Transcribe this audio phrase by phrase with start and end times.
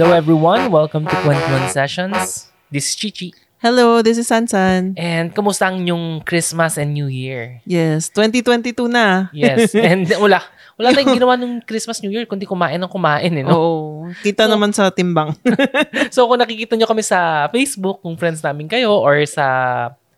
[0.00, 2.48] Hello everyone, welcome to 21 Sessions.
[2.72, 3.36] This is Chichi.
[3.60, 4.96] Hello, this is Sansan.
[4.96, 7.60] And kamusta ang yung Christmas and New Year?
[7.68, 9.28] Yes, 2022 na.
[9.36, 10.40] Yes, and wala.
[10.80, 13.52] Wala tayong ginawa nung Christmas, New Year, kundi kumain ng kumain, eh, no?
[13.52, 13.76] Oo.
[14.24, 15.36] Kita So- naman sa timbang.
[16.16, 19.44] So, kung nakikita nyo kami sa Facebook, kung friends namin kayo, or sa,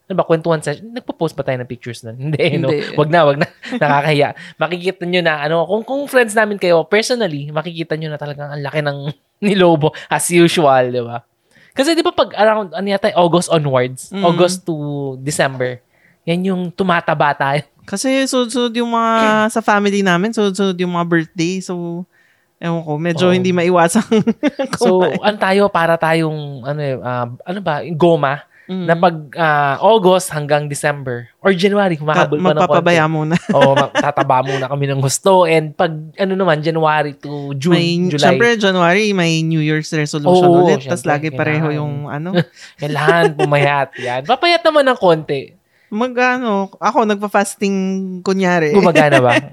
[0.09, 2.19] ano ba, kwentuhan session, nagpo-post ba tayo ng pictures nun?
[2.31, 2.69] Hindi, no?
[2.69, 2.99] Hindi.
[2.99, 3.47] Wag na, wag na.
[3.83, 4.29] Nakakahiya.
[4.59, 8.63] Makikita nyo na, ano, kung, kung friends namin kayo, personally, makikita nyo na talagang ang
[8.63, 8.99] laki ng
[9.47, 11.23] nilobo, as usual, di ba?
[11.73, 14.23] Kasi di ba pag around, ano yata, August onwards, Mm.
[14.29, 14.77] August to
[15.25, 15.81] December,
[16.29, 17.65] yan yung tumataba tayo.
[17.89, 19.13] Kasi sunod-sunod yung mga
[19.57, 21.59] sa family namin, sunod-sunod yung mga birthday.
[21.65, 22.05] So,
[22.61, 23.35] ewan ko, medyo Oo.
[23.35, 24.05] hindi maiwasan.
[24.79, 28.87] So, ano tayo, para tayong, ano ah, ano ba, goma, Mm.
[28.89, 33.13] na pag ah, August hanggang December or January, Ta- humahabol pa ng magpapabaya konti.
[33.13, 33.37] muna.
[33.53, 33.77] Oo,
[34.09, 35.45] tataba muna kami ng gusto.
[35.45, 40.49] And pag, ano naman, January to June, may, July, syempre, January, may New Year's resolution
[40.49, 40.89] Oo, ulit.
[40.89, 42.33] Tapos lagi pareho yung ano.
[42.81, 43.93] kailangan pumayat.
[44.01, 44.25] Yan.
[44.25, 45.53] Papayat naman ng konti.
[45.93, 47.77] Mag ano, ako nagpa-fasting
[48.25, 48.73] kunyari.
[48.73, 49.37] Gumagana ba?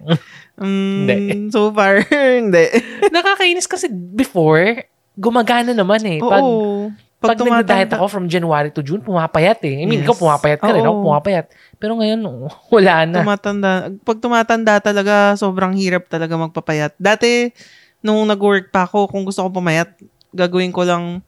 [0.59, 1.15] Mm, Hindi.
[1.55, 2.67] So far, hindi.
[3.07, 4.83] Nakakainis kasi before,
[5.15, 6.19] gumagana naman eh.
[6.19, 6.91] Pag, Oo.
[7.19, 9.83] Pag, Pag, nag-diet ako from January to June, pumapayat eh.
[9.83, 10.07] I mean, Yes.
[10.07, 10.87] ikaw pumapayat ka rin.
[10.87, 11.51] Ako pumapayat.
[11.75, 12.19] Pero ngayon,
[12.75, 13.19] wala na.
[13.19, 13.71] tumatanda.
[14.07, 16.95] Pag tumatanda talaga, sobrang hirap talaga magpapayat.
[16.95, 17.51] Dati,
[17.99, 19.91] nung nag-work pa ako, kung gusto ko pumayat,
[20.31, 21.19] gagawin ko lang,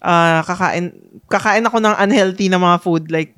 [0.00, 0.96] ah kakain,
[1.28, 3.12] kakain ako ng unhealthy na mga food.
[3.12, 3.36] Like,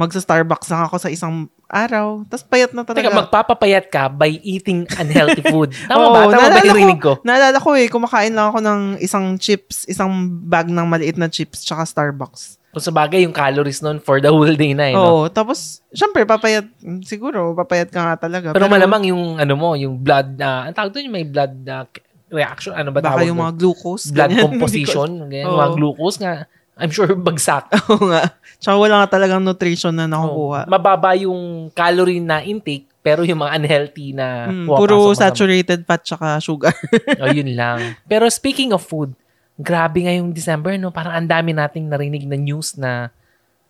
[0.00, 2.24] magsa-Starbucks lang ako sa isang araw.
[2.26, 3.12] Tapos payat na talaga.
[3.12, 5.76] Teka, magpapapayat ka by eating unhealthy food.
[5.86, 6.20] Tama Oo, ba?
[6.32, 7.20] Tama ba rinig ko?
[7.22, 10.10] Naalala ko eh, kumakain lang ako ng isang chips, isang
[10.48, 12.56] bag ng maliit na chips, tsaka Starbucks.
[12.72, 14.96] Kung sa bagay, yung calories nun for the whole day na eh.
[14.96, 15.24] no?
[15.24, 16.68] Oo, tapos, syempre, papayat,
[17.04, 18.52] siguro, papayat ka nga talaga.
[18.52, 21.88] Pero, malamang yung ano mo, yung blood, na ang tawag doon, yung may blood na
[22.28, 24.12] reaction, ano ba baka tawag yung mga glucose.
[24.12, 24.44] blood ganyan.
[24.52, 25.56] composition, ganyan, Oo.
[25.56, 26.34] mga glucose nga.
[26.78, 27.68] I'm sure bagsak.
[27.90, 28.32] Oo nga.
[28.56, 30.66] Tsaka wala nga talagang nutrition na nakukuha.
[30.66, 36.38] Mababa yung calorie na intake, pero yung mga unhealthy na Mm, puro saturated fat tsaka
[36.38, 36.74] sugar.
[37.18, 37.98] Oh, yun lang.
[38.04, 39.14] Pero speaking of food,
[39.54, 40.90] grabe nga yung December, no?
[40.90, 43.10] Parang ang dami nating narinig na news na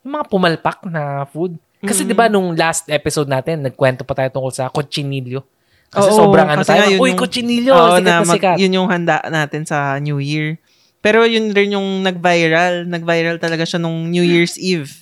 [0.01, 1.57] yung mga pumalpak na food.
[1.79, 2.09] Kasi Mm.
[2.09, 5.45] di ba nung last episode natin, nagkwento pa tayo tungkol sa cochinillo.
[5.89, 8.57] Kasi Oo, sobrang ano kasi tayo, uy, yung- cochinillo, Oo, sikat na, mag- sikat.
[8.59, 10.61] Yun yung handa natin sa New Year.
[11.09, 12.85] Pero yun rin yung nag-viral.
[12.85, 14.93] Nag-viral talaga siya nung New Year's Eve.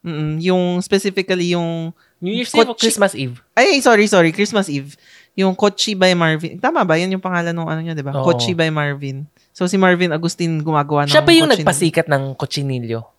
[0.00, 1.92] Mm, yung specifically yung...
[2.24, 3.36] New Year's Eve o Kochi- Christmas Eve?
[3.52, 4.32] Ay, sorry, sorry.
[4.32, 4.96] Christmas Eve.
[5.36, 6.56] Yung Kochi by Marvin.
[6.56, 6.96] Tama ba?
[6.96, 8.16] Yan yung pangalan ng ano niya, di ba?
[8.16, 9.28] Kochi by Marvin.
[9.52, 13.15] So, si Marvin Agustin gumagawa ng Siya ba yung nagpasikat ng cochinillo?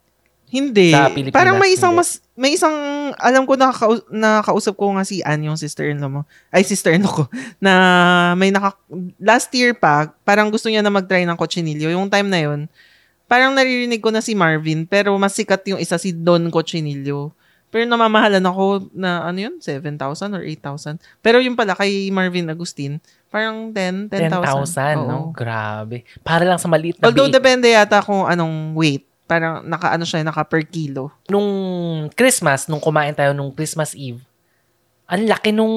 [0.47, 0.95] Hindi.
[0.95, 2.07] Sa Pilipinas, Parang may isang hindi.
[2.07, 2.71] mas may isang
[3.19, 3.73] alam ko na
[4.07, 6.21] nakausap ko nga si Ann yung sister-in-law mo.
[6.49, 7.23] Ay sister-in-law ko
[7.65, 7.73] na
[8.39, 8.79] may naka
[9.19, 11.91] last year pa parang gusto niya na mag-try ng cochinillo.
[11.91, 12.71] Yung time na yun,
[13.27, 17.35] parang naririnig ko na si Marvin pero mas sikat yung isa si Don Cochinillo.
[17.67, 19.99] Pero namamahalan ako na ano yun, 7,000
[20.31, 21.03] or 8,000.
[21.19, 24.39] Pero yung pala kay Marvin Agustin, parang 10, 10,000.
[24.39, 25.03] 10,000, Oo.
[25.03, 25.17] no?
[25.35, 26.07] Grabe.
[26.23, 27.35] Para lang sa maliit na Although biik.
[27.35, 29.03] depende yata kung anong weight.
[29.27, 31.11] Parang naka ano siya, naka per kilo.
[31.27, 31.47] nung
[32.15, 34.23] Christmas, nung kumain tayo nung Christmas Eve,
[35.03, 35.75] ang laki nung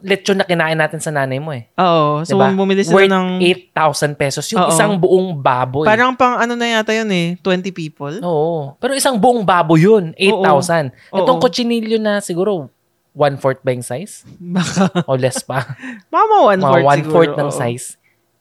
[0.00, 1.68] lechon na kinain natin sa nanay mo eh.
[1.76, 2.20] Oo.
[2.22, 2.52] So, Diba?
[2.52, 3.28] bumili sila Worth ng...
[3.72, 4.44] 8,000 pesos.
[4.52, 4.70] Yung Oo.
[4.70, 5.84] isang buong baboy.
[5.84, 8.12] Parang pang ano na yata yun eh, 20 people.
[8.20, 8.76] Oo.
[8.76, 10.92] Pero isang buong baboy yun, 8,000.
[11.10, 11.16] Oo.
[11.16, 12.68] Itong cochinillo na siguro
[13.12, 14.28] one-fourth ba yung size?
[14.36, 15.64] Baka, O less pa.
[16.06, 17.40] mama one Mga fourth one-fourth siguro.
[17.40, 17.56] ng oo.
[17.56, 17.86] size.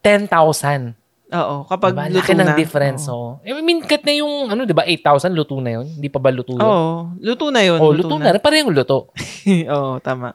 [0.03, 0.96] 10,000.
[1.35, 1.56] Oo.
[1.68, 2.06] Kapag Diba?
[2.07, 2.56] luto Laki ng na.
[2.56, 3.03] difference.
[3.12, 3.40] Oo.
[3.40, 3.47] Oh.
[3.47, 5.85] I mean, kat na yung, ano, di ba, 8,000, luto na yun?
[5.88, 6.63] Hindi pa ba luto yun?
[6.63, 7.16] Oo.
[7.19, 7.79] Luto na yun.
[7.81, 8.35] Oh, luto, na.
[8.40, 9.12] Parehong luto.
[9.75, 10.34] Oo, tama.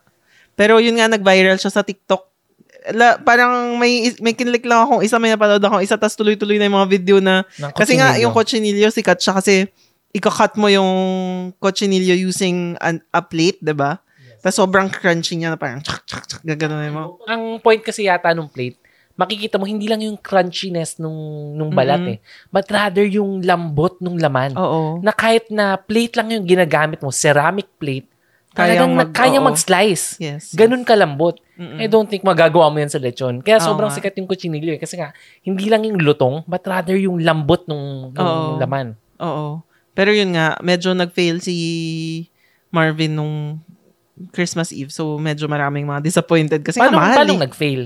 [0.55, 2.29] Pero yun nga, nag-viral siya sa TikTok.
[2.97, 6.65] La, parang may may kinlik lang akong isa, may napanood akong isa, tas tuloy-tuloy na
[6.65, 9.69] yung mga video na, ng kasi nga, yung cochinillo, sikat siya kasi,
[10.17, 10.91] ikakat mo yung
[11.61, 14.01] cochinillo using an, a plate, 'di ba?
[14.41, 17.83] Tas sobrang crunchy niya na parang tsak, tsak, tsak, gagano na yung mga Ang point
[17.85, 18.81] kasi yata nung plate,
[19.21, 21.13] makikita mo hindi lang yung crunchiness nung
[21.53, 22.13] nung balat Mhm.
[22.15, 22.19] eh,
[22.49, 24.57] but rather yung lambot nung laman.
[24.57, 25.05] Oo.
[25.05, 28.09] Na kahit na plate lang yung ginagamit mo, ceramic plate,
[28.51, 29.45] talagang mag, oo.
[29.45, 30.17] mag-slice.
[30.17, 30.57] Yes.
[30.57, 31.37] Ganun kalambot.
[31.55, 31.77] Mm-mm.
[31.77, 33.45] I don't think magagawa mo yan sa lechon.
[33.45, 34.01] Kaya sobrang nga.
[34.01, 34.81] sikat yung cochinillo eh.
[34.81, 35.13] Kasi nga,
[35.45, 38.57] hindi lang yung lutong, but rather yung lambot nung, nung Oo.
[38.57, 38.97] laman.
[39.21, 39.61] Oo.
[39.93, 41.55] Pero yun nga, medyo nag-fail si
[42.73, 43.61] Marvin nung
[44.33, 44.89] Christmas Eve.
[44.91, 47.43] So, medyo maraming mga disappointed kasi Paano, nga mahal paano eh.
[47.45, 47.83] nag-fail?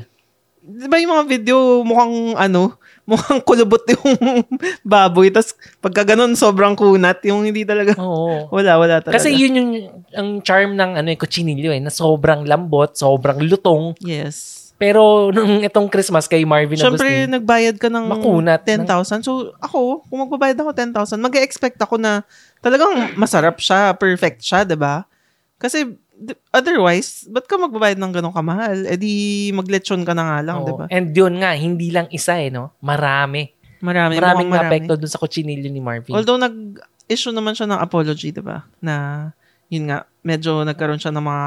[0.64, 2.80] Di ba yung mga video mukhang ano,
[3.10, 4.16] mukhang kulubot yung
[4.88, 5.28] baboy.
[5.28, 5.52] Tapos
[5.84, 7.20] pagka ganun, sobrang kunat.
[7.28, 8.48] Yung hindi talaga, Oo.
[8.48, 9.20] wala, wala talaga.
[9.20, 9.70] Kasi yun yung
[10.16, 14.64] ang charm ng ano, eh, cochinillo eh, na sobrang lambot, sobrang lutong, Yes.
[14.74, 19.22] Pero nung itong Christmas kay Marvin Siyempre, Agustin, nagbayad ka ng Makunat 10,000.
[19.22, 22.26] So, ako, kung magbabayad ako 10,000, mag-expect ako na
[22.58, 25.06] talagang masarap siya, perfect siya, 'di ba?
[25.62, 25.94] Kasi,
[26.54, 28.86] otherwise, ba't ka magbabayad ng ganong kamahal?
[28.86, 29.12] Eh di,
[29.50, 30.58] maglechon ka na nga lang.
[30.64, 30.86] 'di ba?
[30.88, 32.72] And yun nga, hindi lang isa eh, no?
[32.80, 33.50] Marami.
[33.84, 34.64] Marami, Maraming marami.
[34.64, 36.16] naapekto dun sa kutsinilyo ni Marvin.
[36.16, 38.64] Although, nag-issue naman siya ng apology, 'di ba?
[38.80, 39.28] Na,
[39.68, 41.46] yun nga, medyo nagkaroon siya ng mga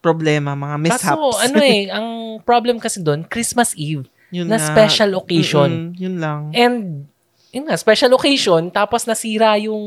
[0.00, 1.04] problema, mga mishaps.
[1.04, 4.72] Kaso, ano eh, ang problem kasi doon, Christmas Eve, yun na nga.
[4.72, 5.92] special occasion.
[5.92, 6.40] Mm-mm, yun lang.
[6.56, 7.04] And,
[7.50, 9.82] yun nga, special occasion, tapos nasira yung,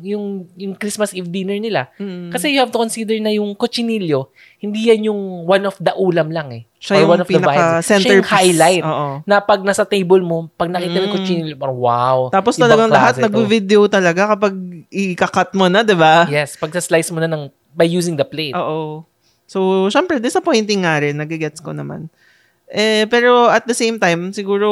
[0.00, 1.92] yung, yung Christmas Eve dinner nila.
[2.00, 2.32] Mm.
[2.32, 6.32] Kasi you have to consider na yung cochinillo, hindi yan yung one of the ulam
[6.32, 6.62] lang eh.
[6.80, 7.84] siya Or yung one of the vibes.
[7.84, 8.84] Siya yung highlight.
[8.84, 9.20] Oo.
[9.28, 11.18] Na pag nasa table mo, pag nakita mo yung Mm.
[11.20, 12.18] cochinillo, parang wow.
[12.32, 14.52] Tapos talagang lahat nag-video talaga kapag
[14.88, 16.24] i-cut mo na, 'di ba?
[16.28, 18.56] Yes, pag slice mo na ng, by using the plate.
[18.56, 19.04] Oo.
[19.44, 21.20] So, syempre, disappointing nga rin.
[21.20, 22.08] Nagigets ko naman.
[22.72, 24.68] Eh, pero at the same time, siguro,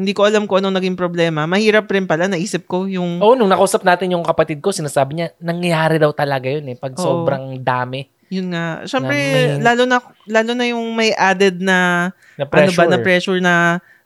[0.00, 1.44] hindi ko alam kung anong naging problema.
[1.44, 3.20] Mahirap rin pala, naisip ko, yung...
[3.20, 6.96] Oo, nung nakausap natin yung kapatid ko, sinasabi niya, nangyayari daw talaga yun eh, pag
[6.96, 7.04] Oo.
[7.04, 8.86] sobrang dami Yun nga.
[8.86, 9.98] Syempre, Na may- lalo na
[10.30, 12.78] lalo na yung may added na na ano pressure.
[12.78, 13.54] ba na pressure na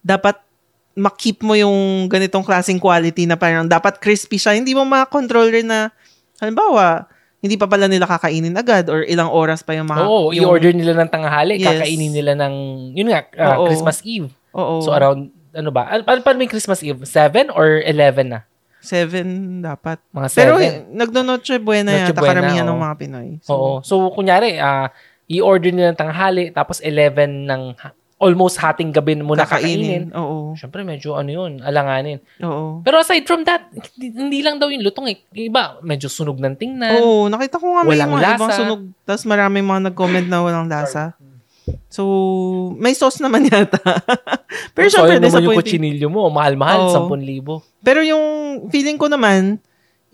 [0.00, 0.41] dapat
[0.96, 4.56] makip mo yung ganitong klaseng quality na parang dapat crispy siya.
[4.56, 5.93] Hindi mo ma-control rin na
[6.41, 7.05] halimbawa,
[7.44, 10.73] hindi pa pala nila kakainin agad or ilang oras pa yung mga Oo, yung, i-order
[10.73, 11.69] nila ng tanghali, Yes.
[11.85, 12.55] kakainin nila ng,
[12.96, 13.29] yun nga,
[13.61, 13.69] Oo.
[13.69, 14.32] Christmas Eve.
[14.56, 14.81] Oo.
[14.81, 17.06] So around, ano ba, ano, paano paano may Christmas Eve?
[17.06, 18.41] 7 or 11 na?
[18.85, 19.27] seven
[19.65, 19.97] dapat.
[20.12, 20.37] Mga 7?
[20.37, 22.77] Pero eh, nagdo-noche buena Noche yata buena, karamihan oo.
[22.77, 23.29] ng mga Pinoy.
[23.49, 23.81] Oo.
[23.81, 24.93] So, kunyari, ah,
[25.25, 27.62] i-order nila ng tanghali, tapos 11 ng
[28.21, 30.12] almost hating gabi muna kakainin.
[30.12, 30.21] kakainin.
[30.21, 30.53] Oo.
[30.55, 32.21] Siyempre, medyo ano yun, alanganin.
[32.45, 32.85] Oo.
[32.85, 35.19] Pero aside from that, hindi, hindi lang daw yung lutong eh.
[35.35, 37.01] Iba, medyo sunog ng tingnan.
[37.01, 38.61] Oo, nakita ko nga may mga ibang lasa.
[38.61, 38.81] sunog.
[39.03, 41.17] Tapos marami mga nag-comment na walang lasa.
[41.88, 42.02] So,
[42.76, 43.81] may sauce naman yata.
[44.76, 45.58] Pero so, syempre, naman yung disappointing.
[45.64, 47.08] kutsinilyo mo, mahal-mahal, Oo.
[47.08, 47.64] 10,000.
[47.81, 48.25] Pero yung
[48.69, 49.56] feeling ko naman,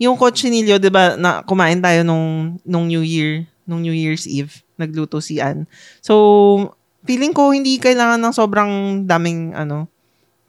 [0.01, 4.49] yung cochinillo, 'di ba, na kumain tayo nung nung New Year, nung New Year's Eve,
[4.73, 5.69] nagluto si Ann.
[6.01, 6.73] So,
[7.05, 8.71] feeling ko hindi kailangan ng sobrang
[9.05, 9.85] daming ano.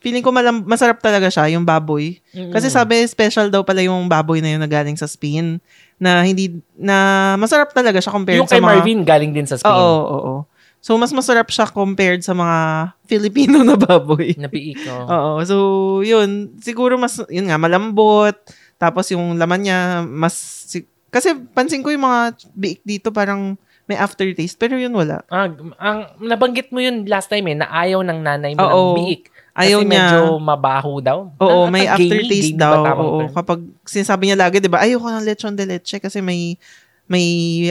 [0.02, 2.18] Feeling ko malam, masarap talaga siya, yung baboy.
[2.50, 2.74] Kasi Mm.
[2.74, 5.62] sabi, special daw pala yung baboy na yun na galing sa Spain.
[5.94, 8.82] Na hindi, na masarap talaga siya compared yung sa kay mga...
[8.82, 9.70] Marvin, galing din sa Spain.
[9.70, 10.34] Oo, oo, oo.
[10.82, 12.58] So, mas masarap siya compared sa mga
[13.06, 14.34] Filipino na baboy.
[14.34, 15.06] Napiik, oh.
[15.14, 15.32] Oo.
[15.46, 15.56] So,
[16.02, 16.58] yun.
[16.58, 18.34] Siguro mas, yun nga, malambot.
[18.76, 20.34] Tapos yung laman niya, mas,
[20.66, 23.54] si- kasi pansin ko yung mga biik dito parang
[23.86, 24.58] may aftertaste.
[24.58, 25.22] Pero yun wala.
[25.30, 25.46] Ah,
[25.78, 28.74] ang nabanggit mo yun last time eh, na ayaw ng nanay mo Oo.
[28.74, 29.22] ng biik.
[29.52, 30.06] Ayaw kasi niya.
[30.08, 31.18] medyo mabaho daw.
[31.38, 32.74] Oo, Na- may gamey, aftertaste gamey daw.
[32.96, 33.32] Oo, term?
[33.36, 34.80] kapag sinasabi niya lagi, 'di ba?
[34.80, 36.56] Ayoko ng lechon de leche kasi may
[37.04, 37.26] may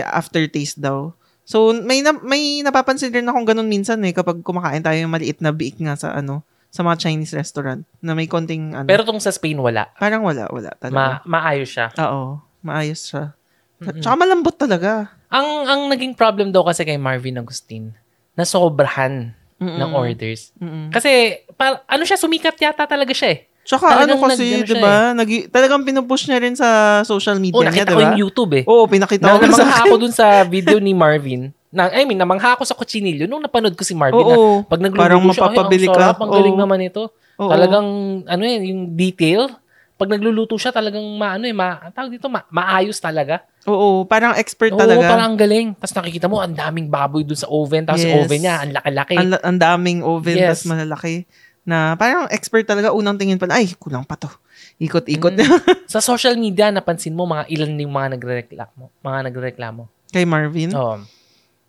[0.06, 1.10] aftertaste daw.
[1.44, 5.42] So, may na, may napapansin rin akong ganun minsan eh kapag kumakain tayo yung maliit
[5.42, 8.88] na biik nga sa ano, sa mga Chinese restaurant na may konting ano.
[8.88, 9.92] Pero tong sa Spain, wala.
[10.00, 10.96] parang wala, wala talaga.
[10.96, 11.92] Ma maayos siya.
[12.00, 13.36] Oo, maayos siya.
[13.82, 14.00] Mm-mm.
[14.00, 15.12] Tsaka malambot talaga.
[15.34, 17.92] Ang ang naging problem daw kasi kay Marvin Agustin,
[18.38, 19.78] na sobrahan Mm-mm.
[19.78, 20.56] ng orders.
[20.58, 20.90] Mm-mm.
[20.96, 23.51] Kasi, pa, ano siya, sumikat yata talaga siya eh.
[23.72, 24.96] Tsaka ano Talagang kasi, nag- ano di ba?
[25.16, 26.68] Nag- talagang pinupush niya rin sa
[27.04, 28.04] social media Oh, niya, nakita di ko ba?
[28.04, 28.64] yung YouTube eh.
[28.68, 29.84] Oo, pinakita Na, ko sa namangha akin.
[29.88, 31.42] ako dun sa video ni Marvin.
[31.72, 34.76] Na, I mean, namangha ako sa kutsinilyo nung napanood ko si Marvin na Oo, pag
[34.78, 36.02] nagluluto parang siya, mapapabili ay, ang ka.
[36.04, 36.60] sarap, ang galing Oo.
[36.60, 37.04] naman ito.
[37.40, 37.48] Oo.
[37.48, 37.88] Talagang,
[38.28, 39.48] ano eh, yung detail.
[39.96, 43.40] Pag nagluluto siya, talagang maano eh, ma, tawag dito, ma, maayos talaga.
[43.64, 45.06] Oo, parang expert Oo, talaga.
[45.08, 45.72] parang ang galing.
[45.74, 47.88] Tapos nakikita mo, ang daming baboy dun sa oven.
[47.88, 48.20] Tapos Yes.
[48.20, 49.16] oven niya, ang laki-laki.
[49.16, 50.60] Ang, ang daming oven, Yes.
[50.60, 51.24] tas malalaki.
[51.62, 52.90] Na parang expert talaga.
[52.90, 54.30] Unang tingin pa ay, kulang pa to.
[54.78, 55.46] Ikot-ikot Mm.
[55.94, 58.84] sa social media, napansin mo, mga ilan yung mga nagre-reklamo.
[59.00, 59.84] Mga nagre-reklamo.
[60.10, 60.74] kay Marvin.
[60.74, 61.00] Oo.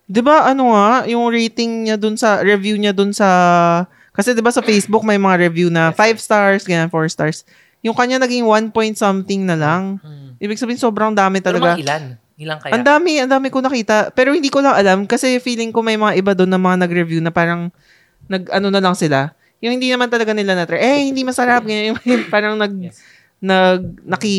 [0.05, 3.29] 'Di ba ano nga, yung rating niya dun sa review niya dun sa
[4.11, 7.47] kasi 'di ba sa Facebook may mga review na 5 stars, ganyan 4 stars.
[7.81, 10.03] Yung kanya naging 1 point something na lang.
[10.03, 10.37] Mm.
[10.39, 11.71] Ibig sabihin sobrang dami Pero talaga.
[11.73, 12.05] mga ilan?
[12.35, 12.73] Ilan kaya?
[12.75, 14.11] Ang dami, ang dami ko nakita.
[14.11, 17.21] Pero hindi ko lang alam kasi feeling ko may mga iba doon na mga nag-review
[17.21, 17.71] na parang
[18.27, 19.31] nag ano na lang sila.
[19.63, 20.67] Yung hindi naman talaga nila na.
[20.67, 21.95] Eh, hindi masarap ganyan.
[21.95, 21.99] Yung
[22.35, 22.99] parang nag Yes.
[23.43, 24.35] nag naki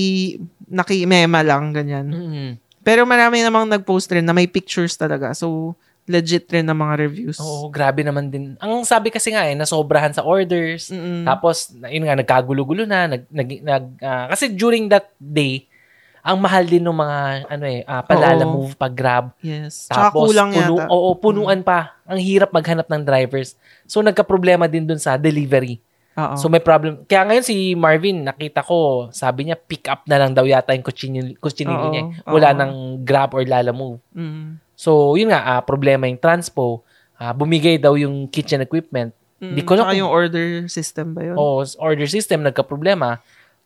[0.67, 2.07] naki mema lang ganyan.
[2.11, 2.51] Mm.
[2.83, 5.31] Pero marami namang nag-post rin na may pictures talaga.
[5.31, 7.39] So legit rin na mga reviews.
[7.39, 8.59] Oo, grabe naman din.
[8.59, 10.91] Ang sabi kasi nga eh, nasobrahan sa orders.
[10.91, 11.23] Mm-mm.
[11.23, 13.07] Tapos, na- yun nga, nagkagulo-gulo na.
[13.07, 15.63] Nag, nag, nag, ah, kasi during that day,
[16.23, 17.17] ang mahal din ng mga,
[17.51, 18.53] ano eh, uh, palala Oo.
[18.55, 19.35] move, pag-grab.
[19.43, 19.91] Yes.
[19.91, 20.87] Tsaka Tapos, kulang puno, yata.
[20.87, 21.99] Oo, punuan pa.
[22.07, 23.59] Ang hirap maghanap ng drivers.
[23.83, 25.83] So, nagka-problema din dun sa delivery.
[26.15, 26.39] Oo.
[26.39, 27.03] So, may problem.
[27.03, 30.87] Kaya ngayon si Marvin, nakita ko, sabi niya, pick up na lang daw yata yung
[30.87, 32.01] kutsinil, Oo, niya.
[32.01, 32.07] eh.
[32.23, 32.57] Wala oo.
[32.57, 33.99] nang grab or lala move.
[34.15, 34.63] Mm.
[34.79, 36.87] So, yun nga, ah, problema yung transpo.
[37.13, 39.11] ah, bumigay daw yung kitchen equipment.
[39.39, 41.35] Mm, Di ko tsaka kung- yung order system ba yun?
[41.35, 43.19] O order system, nagka-problema.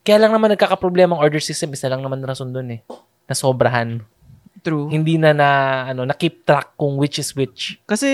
[0.07, 2.81] Kaya lang naman nagkaka-problema ang order system, isa lang naman rason dun eh.
[3.27, 3.99] Na sobrahan.
[4.63, 4.87] True.
[4.87, 5.49] Hindi na na,
[5.91, 7.75] ano, na keep track kung which is which.
[7.83, 8.07] Kasi,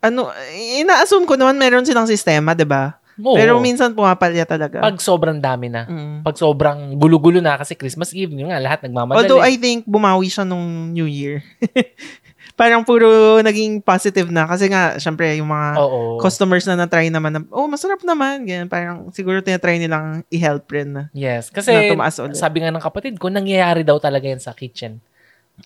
[0.00, 0.32] ano,
[0.80, 2.96] ina-assume ko naman meron silang sistema, di ba?
[3.20, 3.36] Oo.
[3.36, 4.82] Pero minsan pumapalya talaga.
[4.82, 5.84] pag sobrang dami na.
[5.84, 6.26] Mm.
[6.26, 9.20] Pag sobrang gulo-gulo na kasi Christmas Eve, yun nga, lahat nagmamadali.
[9.20, 11.44] Although I think bumawi siya nung New Year.
[12.54, 14.46] Parang puro naging positive na.
[14.46, 16.22] Kasi nga, syempre, yung mga Oo.
[16.22, 18.46] customers na na-try naman na, oh, masarap naman.
[18.46, 18.70] Ganyan.
[18.70, 21.02] Parang siguro tinatry nilang i-help rin na.
[21.10, 21.50] Yes.
[21.50, 22.38] Kasi Na tumaas ulit.
[22.38, 25.02] sabi nga ng kapatid ko, nangyayari daw talaga yan sa kitchen.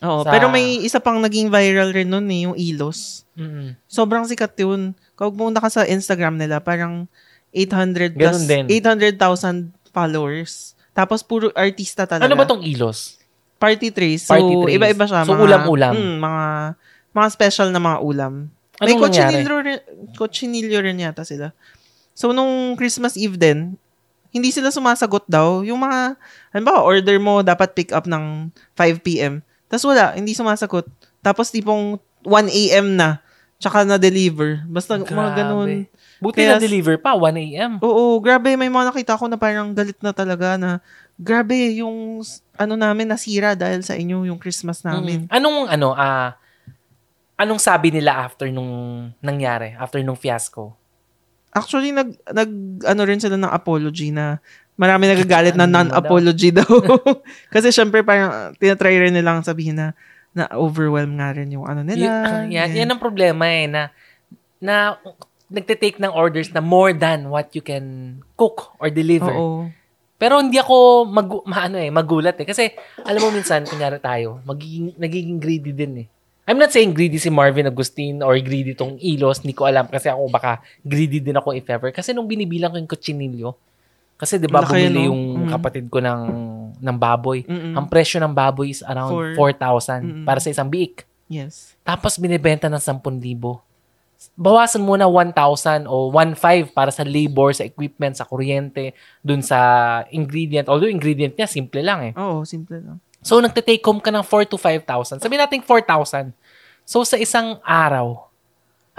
[0.01, 3.21] Oo, Sa- pero may isa pang naging viral rin nun eh, yung Ilos.
[3.37, 3.77] Mm-mm.
[3.85, 4.97] Sobrang sikat yun.
[5.13, 7.05] Kung pumunta ka sa Instagram nila, parang
[7.53, 8.65] 800 Ganun plus, din.
[8.65, 10.73] 800,000 followers.
[10.89, 12.25] Tapos puro artista talaga.
[12.25, 13.18] Ano ba tong ilos?
[13.59, 14.23] Party trays.
[14.23, 14.75] So, Party trays.
[14.79, 15.27] iba-iba siya.
[15.27, 15.93] So, mga, ulam-ulam.
[15.93, 16.45] Mm, mga,
[17.11, 18.33] mga special na mga ulam.
[18.79, 19.79] Anong May cochinillo rin,
[20.15, 21.51] cochinillo rin yata sila.
[22.15, 23.75] So, nung Christmas Eve din,
[24.31, 25.61] hindi sila sumasagot daw.
[25.67, 26.15] Yung mga,
[26.55, 28.47] ano ba, order mo, dapat pick up ng
[28.79, 29.43] 5 p.m.
[29.67, 30.87] Tapos wala, hindi sumasagot.
[31.19, 32.95] Tapos tipong 1 a.m.
[32.95, 33.19] na,
[33.59, 34.63] tsaka na-deliver.
[34.65, 35.35] Basta mga Grabe.
[35.35, 35.69] ganun.
[36.19, 37.71] Buti Kaya- na deliver pa, 1 a.m.
[37.83, 38.55] Oo, grabe.
[38.55, 40.79] May mga nakita ko na parang galit na talaga na,
[41.19, 42.23] grabe, yung
[42.55, 45.27] ano namin nasira dahil sa inyo, yung Christmas namin.
[45.27, 45.35] Mm.
[45.35, 46.39] Anong, ano, ah,
[47.35, 50.79] anong sabi nila after nung nangyari, after nung fiasco?
[51.51, 52.51] Actually, nag, nag,
[52.87, 54.39] ano rin sila ng apology na
[54.79, 56.71] marami nagagalit na non-apology daw.
[57.51, 59.87] Kasi syempre parang tinatry rin nilang sabihin na
[60.31, 61.99] na overwhelm nga rin yung ano nila.
[61.99, 62.69] Y- yan, Ganyan.
[62.85, 63.89] yan ang problema eh, na,
[64.61, 64.95] na
[65.49, 69.33] nagte-take ng orders na more than what you can cook or deliver.
[69.33, 69.73] Oo.
[70.19, 72.45] Pero hindi ako mag, maano eh, magulat eh.
[72.45, 76.07] Kasi, alam mo minsan, kunyari tayo, magiging, nagiging greedy din eh.
[76.43, 80.09] I'm not saying greedy si Marvin Agustin or greedy tong Ilos, hindi ko alam kasi
[80.09, 81.93] ako baka greedy din ako if ever.
[81.93, 83.53] Kasi nung binibilang ko yung kutsinilyo,
[84.17, 85.13] kasi 'di ba bumili no?
[85.13, 85.49] yung Mm.
[85.53, 86.21] kapatid ko ng
[86.75, 87.45] ng baboy.
[87.45, 87.77] Mm-mm.
[87.77, 89.37] Ang presyo ng baboy is around Four.
[89.37, 90.25] 4,000 Mm-mm.
[90.25, 91.05] para sa isang biik.
[91.29, 91.77] Yes.
[91.85, 93.61] Tapos binibenta ng 10,000.
[94.35, 98.91] Bawasan muna 1,000 o 1,500 para sa labor, sa equipment, sa kuryente,
[99.23, 99.59] dun sa
[100.11, 100.67] ingredient.
[100.67, 102.13] Although ingredient niya, simple lang eh.
[102.19, 102.99] Oo, simple lang.
[103.23, 105.23] So, nagte-take home ka ng 4 to 5,000.
[105.23, 106.35] Sabihin natin 4,000.
[106.83, 108.27] So, sa isang araw,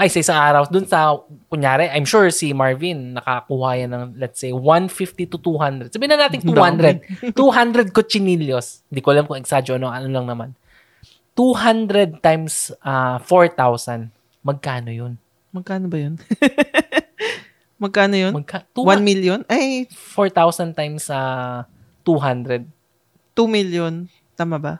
[0.00, 1.12] ay, sa isang araw, dun sa,
[1.52, 5.92] kunyari, I'm sure si Marvin, nakakuha yan ng, let's say, 150 to 200.
[5.92, 7.36] Sabihin na natin 200.
[7.36, 8.88] 200 cochinillos.
[8.88, 10.56] Hindi ko alam kung exagyo, ano, ano lang naman.
[11.36, 14.19] 200 times ah, 4,000.
[14.40, 15.20] Magkano yun?
[15.52, 16.14] Magkano ba yun?
[17.82, 18.32] Magkano yun?
[18.36, 19.40] Magka, 1 million?
[19.48, 21.18] Ay, 4,000 times sa
[22.04, 22.68] 200.
[23.32, 24.04] 2 million.
[24.36, 24.74] Tama ba?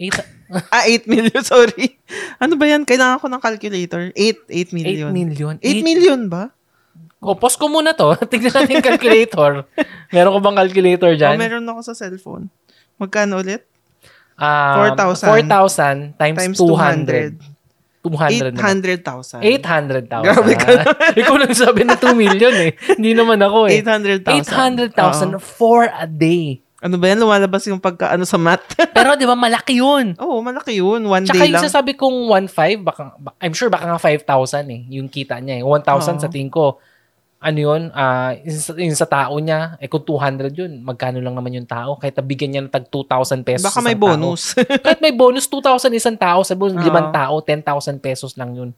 [0.00, 0.16] Eight,
[0.72, 1.44] Ah, 8 million.
[1.44, 2.00] Sorry.
[2.40, 2.88] Ano ba yan?
[2.88, 4.08] Kailangan ko ng calculator.
[4.16, 4.48] 8.
[4.48, 5.12] 8 million.
[5.12, 5.54] 8 million.
[5.60, 6.56] 8 million ba?
[7.20, 8.16] O, pause ko muna to.
[8.32, 9.68] Tignan natin yung calculator.
[10.08, 11.36] meron ko bang calculator O, dyan?
[11.36, 12.48] Oh, meron ako sa cellphone.
[12.96, 13.68] Magkano ulit?
[14.38, 16.16] Um, 4,000 4,000.
[16.16, 17.36] times, Times 200.
[17.36, 17.57] 200
[18.10, 18.56] naman.
[18.56, 19.44] 800,000.
[19.44, 20.24] 800,000.
[20.24, 20.68] Grabe ka
[21.12, 22.72] Ikaw lang sabi na 2 million eh.
[22.96, 23.84] Hindi naman ako eh.
[23.84, 24.96] 800,000.
[24.96, 25.40] 800,000 Oo.
[25.40, 26.64] for a day.
[26.78, 27.18] Ano ba yan?
[27.18, 28.78] Lumalabas yung pagka ano sa math.
[28.96, 30.14] Pero di ba malaki yun?
[30.14, 31.02] Oo, oh, malaki yun.
[31.10, 31.66] One Tsaka day yung lang.
[31.66, 34.22] sasabi kong 1.5, baka, ba- I'm sure baka nga 5,000
[34.70, 35.66] eh, yung kita niya eh.
[35.66, 36.22] 1,000 Oo.
[36.22, 36.78] sa tingin ko,
[37.38, 38.34] ano yun, ah,
[38.74, 41.94] yung, sa, tao niya, eh kung 200 yun, magkano lang naman yung tao?
[41.94, 44.58] Kahit nabigyan niya ng tag 2,000 pesos Baka may bonus.
[44.84, 48.70] Kahit may bonus, 2,000 isang tao, sabi mo, limang tao, 10,000 pesos lang yun.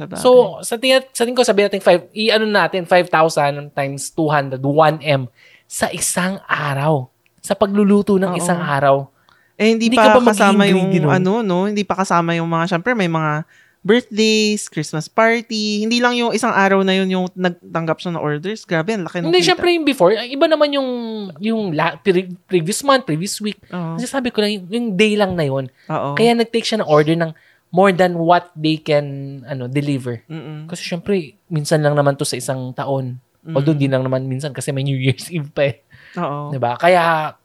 [0.00, 0.20] Sa bagay.
[0.20, 5.28] So, sa tingin, sa tingin ko, sabi natin, five, i-ano natin, 5,000 times 200, 1M
[5.68, 7.12] sa isang araw.
[7.44, 8.40] Sa pagluluto ng Oo.
[8.40, 9.12] isang araw.
[9.60, 11.68] eh, hindi, hindi pa ka ba kasama yung ano, no?
[11.68, 13.44] Hindi pa kasama yung mga, syempre may mga
[13.84, 15.84] birthdays, Christmas party.
[15.84, 18.64] Hindi lang yung isang araw na yun yung nagtanggap siya ng orders.
[18.64, 19.48] Grabe, ang laki ng Hindi, kita.
[19.52, 20.90] syempre yung before, iba naman yung,
[21.36, 23.60] yung la, pre- previous month, previous week.
[23.68, 24.00] Oo.
[24.00, 25.68] Kasi sabi ko lang, yung, day lang na yun.
[25.92, 26.16] Oo.
[26.16, 27.36] Kaya nag-take siya ng order ng
[27.68, 30.24] more than what they can ano deliver.
[30.32, 30.64] Mm-mm.
[30.64, 33.20] Kasi syempre, minsan lang naman to sa isang taon.
[33.44, 33.52] Mm.
[33.52, 35.84] Although, di lang naman minsan kasi may New Year's Eve pa eh.
[36.16, 36.56] Oo.
[36.56, 36.80] Diba?
[36.80, 37.36] Kaya,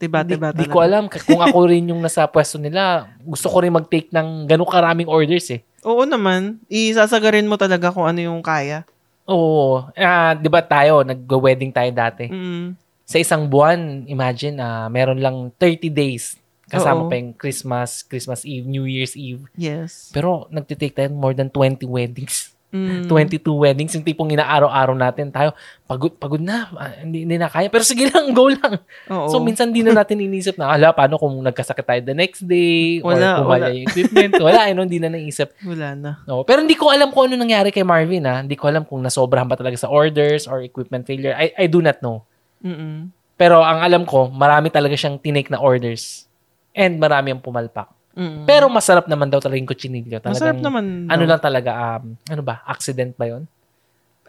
[0.00, 3.60] Diba, di, diba, di ko alam kung ako rin yung nasa pwesto nila, gusto ko
[3.60, 5.60] rin mag-take ng ganun karaming orders eh.
[5.84, 6.60] Oo naman.
[6.68, 8.84] Isasagarin mo talaga kung ano yung kaya.
[9.30, 9.86] Oo.
[9.94, 12.26] Ah, di ba tayo, nag-wedding tayo dati.
[12.26, 12.74] Mm.
[13.06, 16.40] Sa isang buwan, imagine, ah, meron lang 30 days.
[16.70, 17.10] Kasama Oo.
[17.10, 19.42] pa yung Christmas, Christmas Eve, New Year's Eve.
[19.58, 20.14] Yes.
[20.14, 22.54] Pero nagtitake tayo more than 20 weddings.
[22.70, 23.10] Mm.
[23.10, 25.50] 22 weddings, yung tipong inaaraw-araw natin tayo,
[25.90, 27.66] pagod, pagod na, ah, hindi, hindi na kaya.
[27.66, 28.78] Pero sige lang, go lang.
[29.10, 29.26] Oo.
[29.26, 33.02] So, minsan di na natin inisip na, ala, paano kung nagkasakit tayo the next day,
[33.02, 33.74] Wala, or kumala wala.
[33.74, 34.32] yung equipment.
[34.38, 35.50] Wala, eh, no, hindi na naisip.
[35.66, 36.10] Wala na.
[36.30, 36.46] No.
[36.46, 38.38] Pero hindi ko alam kung ano nangyari kay Marvin, ha.
[38.46, 41.34] Hindi ko alam kung nasobrahan ba talaga sa orders or equipment failure.
[41.34, 42.22] I, I do not know.
[42.62, 43.10] Mm-mm.
[43.34, 46.30] Pero ang alam ko, marami talaga siyang tinake na orders.
[46.70, 47.90] And marami ang pumalpak.
[48.20, 48.44] Mm-mm.
[48.44, 50.20] Pero masarap naman daw talaga yung kutsinilyo.
[50.20, 51.08] Talagang, Masarap naman.
[51.08, 51.28] Ano no?
[51.32, 53.48] lang talaga, um, ano ba, accident ba yun?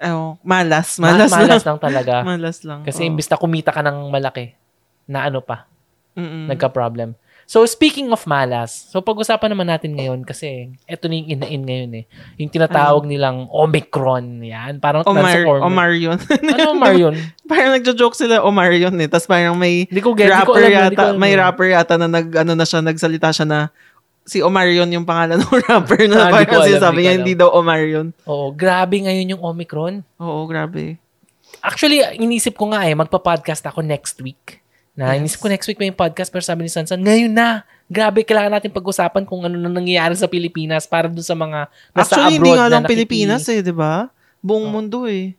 [0.01, 0.95] Oh, malas.
[0.95, 1.75] Ma- Malas, malas lang.
[1.75, 2.13] lang talaga.
[2.31, 2.87] Malas lang.
[2.87, 3.07] Kasi oo.
[3.11, 4.55] imbis na kumita ka ng malaki,
[5.05, 5.67] na ano pa,
[6.15, 6.47] Mm-mm.
[6.47, 7.11] nagka-problem.
[7.51, 11.91] So, speaking of malas, so pag-usapan naman natin ngayon kasi eto na yung in-in ngayon
[11.99, 12.05] eh.
[12.39, 14.39] Yung tinatawag nilang Omicron.
[14.39, 14.79] Yan.
[14.79, 15.67] Parang Omar, transformer.
[15.67, 16.15] Omar yun.
[16.15, 17.11] Ano Omar yun?
[17.43, 19.11] parang nagjo-joke sila Omar yun eh.
[19.11, 20.31] Tapos parang may ko get.
[20.31, 23.43] Ko rapper ko yata, alam may rapper yata na nag, ano na siya, nagsalita siya
[23.43, 23.59] na
[24.23, 28.15] si Omarion yung pangalan ng rapper Ah, na ko parang sinasabi niya, hindi daw Omarion.
[28.31, 30.07] Oo, grabe ngayon yung Omicron.
[30.23, 30.95] Oo, grabe.
[31.59, 34.60] Actually, inisip ko nga eh, magpa-podcast ako next week.
[34.91, 35.23] Na Yes.
[35.23, 37.63] inisip ko next week may podcast pero sabi ni Sansan, ngayon na.
[37.87, 42.07] Grabe, kailangan natin pag-usapan kung ano na nangyayari sa Pilipinas para dun sa mga nasa
[42.07, 44.07] Actually, abroad hindi nga lang Pilipinas eh, di ba?
[44.39, 44.71] Buong Oh.
[44.71, 45.35] mundo eh.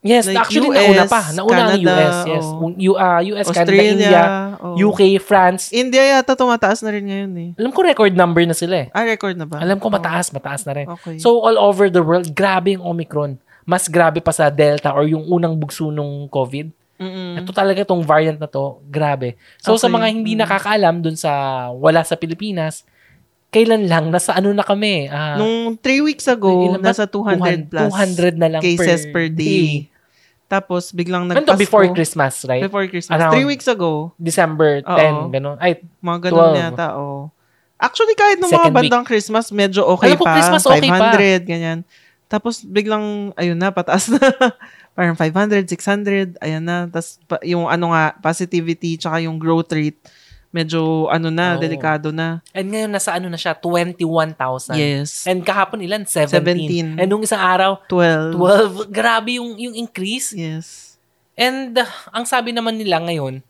[0.00, 1.22] Yes, Like actually US, nauna pa.
[1.32, 2.44] Nauna ang Canada, US, yes.
[2.44, 2.68] oh.
[2.68, 3.88] U- uh, US, Canada, Australia.
[3.90, 4.22] India,
[4.60, 4.76] oh.
[4.76, 5.72] UK, France.
[5.72, 7.50] India yata tumataas na rin ngayon eh.
[7.56, 8.88] Alam ko record number na sila eh.
[8.90, 9.60] Ah, record na ba?
[9.60, 10.86] Alam ko Oh, mataas, mataas na rin.
[10.90, 11.16] Okay.
[11.16, 13.40] So all over the world, grabe yung Omicron.
[13.64, 16.68] Mas grabe pa sa Delta or yung unang bugso nung COVID.
[16.94, 17.38] Mm-mm.
[17.38, 19.34] Ito talaga tong variant na to, grabe.
[19.58, 19.94] So sa Okay.
[19.94, 21.30] mga hindi nakakaalam dun sa
[21.70, 22.86] wala sa Pilipinas,
[23.50, 25.06] kailan lang nasa ano na kami?
[25.06, 29.90] ah, Nung three weeks ago, ilan nasa 200 plus 200 na lang cases per, day.
[30.44, 31.50] Tapos biglang Ano nagpasko.
[31.50, 32.62] to, before Christmas, right?
[32.62, 33.16] Before Christmas.
[33.16, 35.22] Around- Three weeks ago, December 10, Oo.
[35.30, 35.56] ganun.
[35.58, 36.62] Ay, mga ganun 12.
[36.62, 37.30] yata, oh.
[37.74, 38.78] Actually, kahit nung mga Second week.
[38.86, 40.34] bandang Christmas, medyo okay Alam ko, pa.
[40.36, 41.10] Christmas okay pa.
[41.10, 41.78] 500, ganyan.
[42.24, 44.18] Tapos biglang, ayun na, pataas na.
[44.94, 46.86] Parang 500, 600, ayan na.
[46.86, 49.98] Tapos yung ano nga, positivity, tsaka yung growth rate,
[50.48, 51.60] medyo ano na, Oo.
[51.60, 52.38] delikado na.
[52.54, 54.78] and ngayon nasa ano na siya, 21,000.
[54.78, 55.26] Yes.
[55.26, 56.06] And kahapon ilan?
[56.06, 56.94] 17.
[56.94, 57.02] 17.
[57.02, 58.38] And nung isang araw, 12.
[58.86, 58.94] 12.
[58.94, 60.30] Grabe yung, yung increase.
[60.30, 60.94] Yes.
[61.34, 63.42] And uh, ang sabi naman nila ngayon,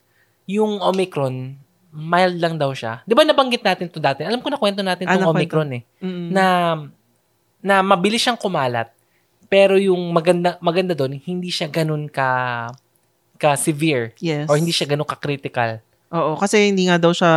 [0.49, 1.61] yung Omicron,
[1.93, 3.05] mild lang daw siya.
[3.05, 4.25] Di ba nabanggit natin to dati?
[4.25, 5.61] Alam ko na kwento natin Ah, tong nakwento.
[5.61, 5.83] Omicron eh.
[6.01, 6.29] Mm.
[6.33, 6.45] Na,
[7.61, 8.89] na mabilis siyang kumalat.
[9.49, 12.71] Pero yung maganda, maganda doon, hindi siya ganun ka,
[13.37, 14.15] ka severe.
[14.19, 14.49] yes.
[14.49, 15.79] Or hindi siya ganun ka critical.
[16.15, 17.33] Oo, kasi hindi nga daw siya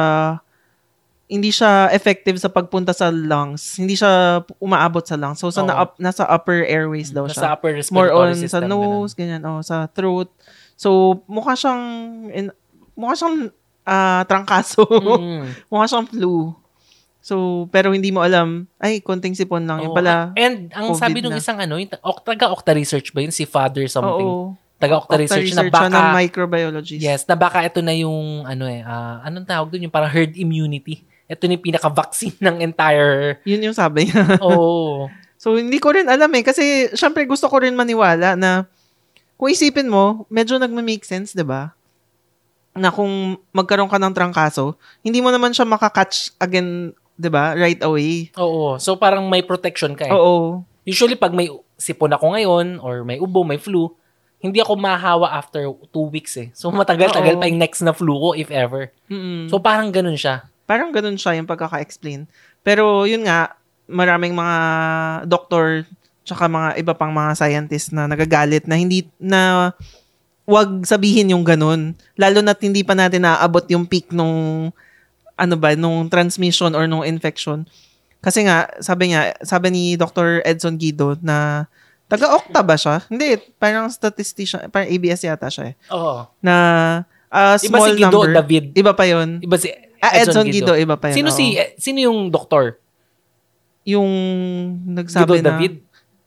[1.28, 3.76] hindi siya effective sa pagpunta sa lungs.
[3.76, 5.44] Hindi siya umaabot sa lungs.
[5.44, 5.68] So, sa Oo.
[5.68, 7.48] na, up, nasa upper airways daw Sa siya.
[7.52, 8.64] upper More respiratory on system.
[8.64, 9.44] sa nose, ganyan.
[9.44, 10.32] Oh, sa throat.
[10.80, 11.84] So, mukha siyang,
[12.32, 12.48] in,
[12.96, 13.52] mukha siyang
[13.84, 14.88] ah, trangkaso.
[14.88, 15.20] ganun.
[15.44, 15.48] Mm.
[15.72, 16.56] mukha siyang flu.
[17.28, 17.36] So,
[17.68, 19.84] pero hindi mo alam, ay, konting sipon lang.
[19.84, 20.00] Yung Oo.
[20.00, 21.44] pala, And ang COVID sabi nung na.
[21.44, 23.36] isang ano, yung ok- taga-Okta Research ba yun?
[23.36, 24.24] Si Father something.
[24.24, 24.56] oo.
[24.80, 27.02] Taga-Okta Octa Research, na research siya ng baka, microbiologist.
[27.02, 29.84] yes, na baka ito na yung, ano eh, ah, anong tawag doon?
[29.84, 31.04] Yung parang herd immunity.
[31.28, 34.40] Ito na yung pinaka-vaccine ng entire, Yun yung sabi niya.
[34.48, 36.42] oh, So, hindi ko rin alam eh.
[36.42, 36.64] Kasi,
[36.94, 38.66] syempre, gusto ko rin maniwala na
[39.36, 41.76] kung isipin mo, medyo nagma-make sense, di ba?
[42.72, 47.58] Na kung magkaroon ka ng trangkaso, hindi mo naman siya makakatch again, di ba?
[47.58, 48.30] Right away.
[48.38, 48.78] oo.
[48.78, 50.14] So parang may protection ka eh.
[50.14, 50.62] Oo.
[50.88, 53.92] Usually pag may sipon ako ngayon or may ubo, may flu,
[54.38, 56.54] hindi ako mahawa after two weeks eh.
[56.54, 58.94] So matagal-tagal pa yung next na flu ko if ever.
[59.10, 59.50] Mm-mm.
[59.50, 60.46] So parang ganun siya.
[60.70, 62.28] Parang ganun siya yung pagkaka-explain.
[62.60, 63.56] Pero, yun nga,
[63.88, 64.58] maraming mga
[65.24, 65.88] doktor
[66.28, 69.72] tsaka mga iba pang mga scientists na nagagalit na hindi na
[70.44, 71.96] wag sabihin yung ganun.
[72.20, 74.68] Lalo na't hindi pa natin naaabot yung peak nung
[75.38, 77.64] ano ba, nung transmission or nung infection.
[78.20, 80.42] Kasi nga, sabi nga, sabi ni Dr.
[80.42, 81.70] Edson Guido na
[82.10, 83.06] taga-Okta ba siya?
[83.08, 85.76] Hindi, parang statistician, parang ABS yata siya eh.
[85.94, 86.26] Oo.
[86.42, 86.56] Na
[87.30, 88.34] ah, Iba small si Guido number.
[88.34, 88.66] David.
[88.74, 89.38] Iba pa yun.
[89.40, 91.16] Iba si Ah, Edson Guido, iba pa yun.
[91.22, 91.38] Sino oo.
[91.38, 92.78] si sino yung doktor?
[93.86, 94.10] Yung
[94.94, 95.50] nagsabi Guido na...
[95.54, 95.74] David?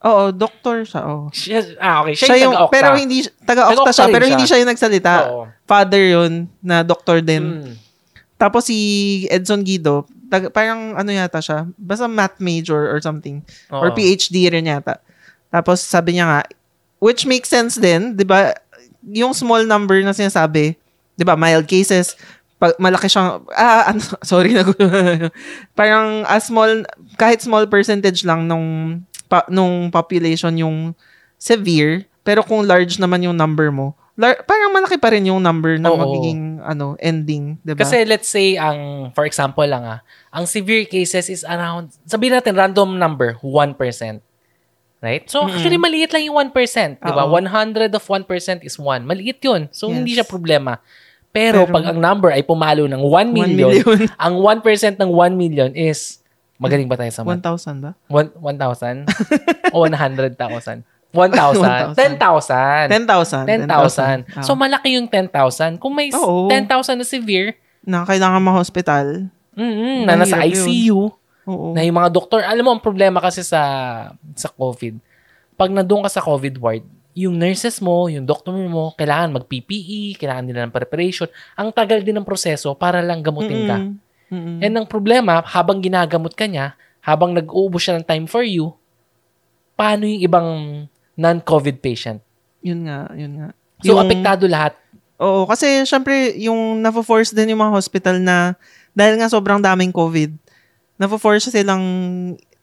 [0.00, 1.02] Oo, doctor siya.
[1.04, 1.28] Oo.
[1.28, 2.14] Siya, ah, okay.
[2.16, 2.72] Siya, Siya yung taga-Okta.
[2.72, 4.30] pero hindi, taga-Okta Taga-Okta siya, pero siya.
[4.32, 5.12] hindi siya yung nagsalita.
[5.28, 5.42] Oo.
[5.68, 6.32] Father yun,
[6.64, 7.44] na doctor din.
[7.44, 7.72] Mm.
[8.40, 13.44] Tapos si Edson Guido, taga, parang ano yata siya, basta math major or something.
[13.68, 13.96] Or Oo.
[14.00, 14.96] PhD rin yata.
[15.52, 16.40] Tapos sabi niya nga,
[17.04, 18.56] which makes sense din, di ba?
[19.04, 20.72] Yung small number na sinasabi,
[21.20, 22.16] di ba, mild cases,
[22.56, 24.72] pag malaki siyang, ah, ano, sorry, nag
[25.76, 26.84] parang a small,
[27.20, 30.96] kahit small percentage lang nung, pa, nung population yung
[31.36, 35.80] severe, pero kung large naman yung number mo, lar- parang malaki pa rin yung number
[35.80, 35.96] na Oo.
[35.96, 37.80] magiging, ano, ending, di ba?
[37.80, 42.52] Kasi let's say ang for example lang ah, ang severe cases is around sabihin natin
[42.52, 44.20] random number 1%.
[45.00, 45.24] Right?
[45.24, 45.56] So, Mm-mm.
[45.56, 46.52] actually, maliit lang yung 1%.
[47.00, 47.24] Di ba?
[47.24, 47.32] Oo.
[47.32, 48.28] 100 of 1%
[48.60, 49.00] is 1.
[49.00, 49.64] Maliit yun.
[49.72, 49.96] So, Yes.
[49.96, 50.76] hindi siya problema.
[51.32, 54.04] Pero, Pero- pag ang number ay pumalo ng 1 1 million, million.
[54.20, 56.20] ang 1% ng 1 million is,
[56.60, 57.40] magaling ba tayo sa math?
[57.40, 57.90] 1,000 ba?
[58.12, 59.08] One- 1,000?
[59.72, 60.84] o 100,000?
[61.10, 61.94] 1,000?
[61.94, 62.86] 10,000.
[62.86, 63.66] 10,000.
[63.66, 63.66] 10,000.
[64.30, 64.42] Ah.
[64.46, 65.82] So, malaki yung 10,000.
[65.82, 66.46] Kung may s- Oo.
[66.46, 69.26] 10,000 na severe, na kailangan ma-hospital.
[69.56, 70.38] mm na nasa.
[70.46, 71.10] ICU,
[71.44, 71.74] Oo.
[71.74, 73.62] na yung mga doktor, alam mo, ang problema kasi sa
[74.36, 75.02] sa COVID,
[75.58, 80.46] pag nandun ka sa COVID ward, yung nurses mo, yung doctor mo, kailangan mag-PPE, kailangan
[80.46, 81.26] nila ng preparation.
[81.58, 83.76] Ang tagal din ng proseso para lang gamutin ka.
[83.76, 83.98] Mm-mm.
[84.30, 84.56] Mm-mm.
[84.62, 88.70] And ang problema, habang ginagamot ka niya, habang nag-uubos siya ng time for you,
[89.74, 90.48] paano yung ibang
[91.20, 92.24] non-COVID patient?
[92.64, 93.48] Yun nga, yun nga.
[93.84, 94.72] So, apektado lahat.
[95.20, 98.56] Oo, kasi syempre, yung nafo-force din yung mga hospital na,
[98.96, 100.32] dahil nga sobrang daming COVID,
[100.96, 101.84] nafo-force silang,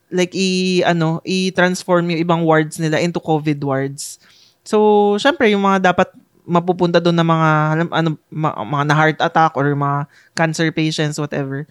[0.09, 4.17] like, i, ano, i-transform yung ibang wards nila into COVID wards.
[4.65, 6.09] So, syempre, yung mga dapat
[6.47, 11.21] mapupunta doon na mga, alam, ano, ma- mga na heart attack or mga cancer patients,
[11.21, 11.69] whatever.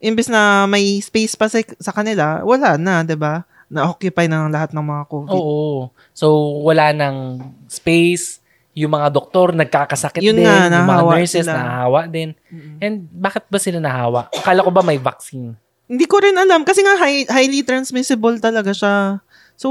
[0.00, 4.52] Imbis na may space pa sa, sa kanila, wala na, 'di ba Na-occupy na ng
[4.52, 5.32] lahat ng mga COVID.
[5.32, 5.88] Oo.
[6.12, 6.28] So,
[6.60, 8.44] wala nang space.
[8.72, 10.44] Yung mga doktor nagkakasakit Yun din.
[10.44, 11.56] nga, yung mga nurses sila.
[11.56, 12.32] nahahawa din.
[12.78, 14.28] And bakit ba sila nahawa?
[14.32, 15.56] Akala ko ba may vaccine?
[15.84, 19.20] Hindi ko rin alam kasi nga high- highly transmissible talaga siya.
[19.56, 19.68] So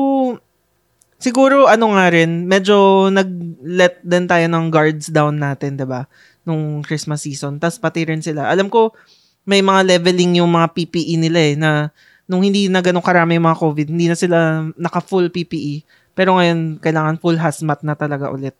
[1.18, 6.06] siguro ano nga rin, medyo nag-let din tayo ng guards down natin, 'di ba?
[6.42, 7.58] Nung Christmas season.
[7.58, 8.50] Tapos pati rin sila.
[8.50, 8.94] Alam ko
[9.42, 11.90] may mga leveling yung mga PPE nila eh na
[12.32, 15.84] nung hindi na ganun karami yung mga COVID, hindi na sila naka-full PPE.
[16.15, 18.56] Pero ngayon, kailangan full hazmat na talaga ulit.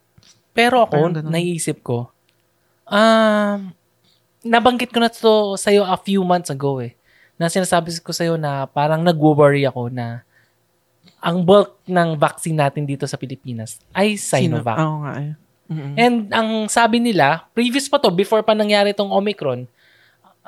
[0.52, 2.12] Pero ako, Parang naiisip ko,
[2.84, 3.72] um,
[4.44, 7.00] nabanggit ko na to sa'yo a few months ago eh.
[7.40, 10.28] Na sinasabi ko sa'yo na parang nag-worry ako na
[11.24, 14.76] ang bulk ng vaccine natin dito sa Pilipinas ay Sinovac.
[14.76, 15.34] Sino- Oo nga eh.
[15.72, 15.96] Mm-mm.
[15.96, 19.64] And ang sabi nila, previous pa to, before pa nangyari tong Omicron,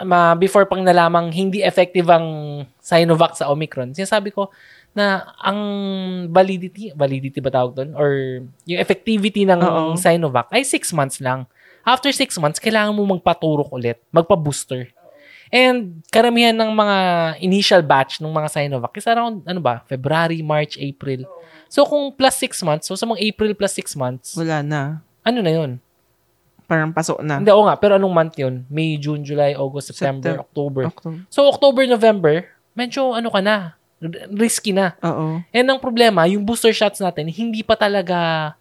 [0.02, 2.26] ma before pang nalamang hindi effective ang
[2.82, 4.50] Sinovac sa Omicron, sinasabi ko
[4.94, 5.58] na ang
[6.30, 7.92] validity, validity ba tawag doon?
[7.98, 8.10] Or
[8.66, 9.94] yung effectivity ng Oo.
[9.98, 11.46] Sinovac ay 6 months lang.
[11.84, 14.90] After 6 months, kailangan mo magpaturok ulit, magpa-booster.
[15.54, 16.98] And karamihan ng mga
[17.46, 21.30] initial batch ng mga Sinovac is around, ano ba, February, March, April.
[21.70, 24.82] So kung plus 6 months, so sa mga April plus 6 months, Wala na.
[25.22, 25.72] ano na yun?
[26.74, 27.38] Parang pasok na.
[27.38, 27.78] Hindi, oo nga.
[27.78, 28.66] Pero anong month yun?
[28.66, 30.42] May, June, July, August, September, September.
[30.42, 30.84] October.
[30.90, 31.22] October.
[31.30, 33.78] So, October, November, medyo ano ka na,
[34.34, 34.98] risky na.
[35.06, 35.40] Oo.
[35.54, 38.52] And ang problema, yung booster shots natin, hindi pa talaga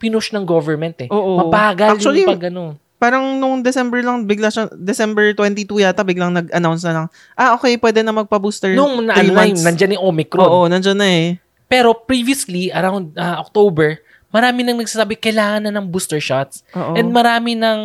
[0.00, 1.08] pinush ng government eh.
[1.12, 1.44] Oo.
[1.44, 2.80] Mabagal Actually, yung pag ano.
[2.96, 7.76] parang nung December lang, bigla siya, December 22 yata, biglang nag-announce na lang, ah, okay,
[7.76, 8.72] pwede na magpa-booster.
[8.72, 9.64] Nung na, three na yun, months.
[9.68, 10.48] nandyan yung Omicron.
[10.48, 11.28] Oo, nandyan na eh.
[11.70, 16.62] Pero previously, around ah, October, marami nang nagsasabi kailangan na ng booster shots.
[16.72, 16.94] Oo.
[16.94, 17.80] And marami ng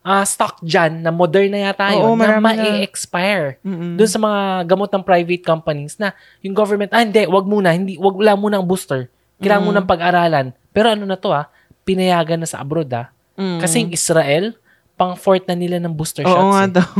[0.00, 2.64] ah, stock dyan na Moderna yata yun Oo, na marami na.
[2.80, 3.60] ma-expire.
[3.62, 6.10] Doon sa mga gamot ng private companies na
[6.40, 9.06] yung government, ah hindi, wag muna, hindi, wag wala muna ang booster.
[9.36, 9.68] Kailangan Mm.
[9.68, 10.46] muna ng pag-aralan.
[10.70, 11.46] Pero ano na to ah,
[11.82, 13.12] pinayagan na sa abroad ah.
[13.34, 13.58] Mm.
[13.58, 14.44] Kasi yung Israel,
[14.92, 16.50] pang fourth na nila ng booster Oo shots.
[16.50, 16.72] nga eh.
[16.74, 16.90] daw.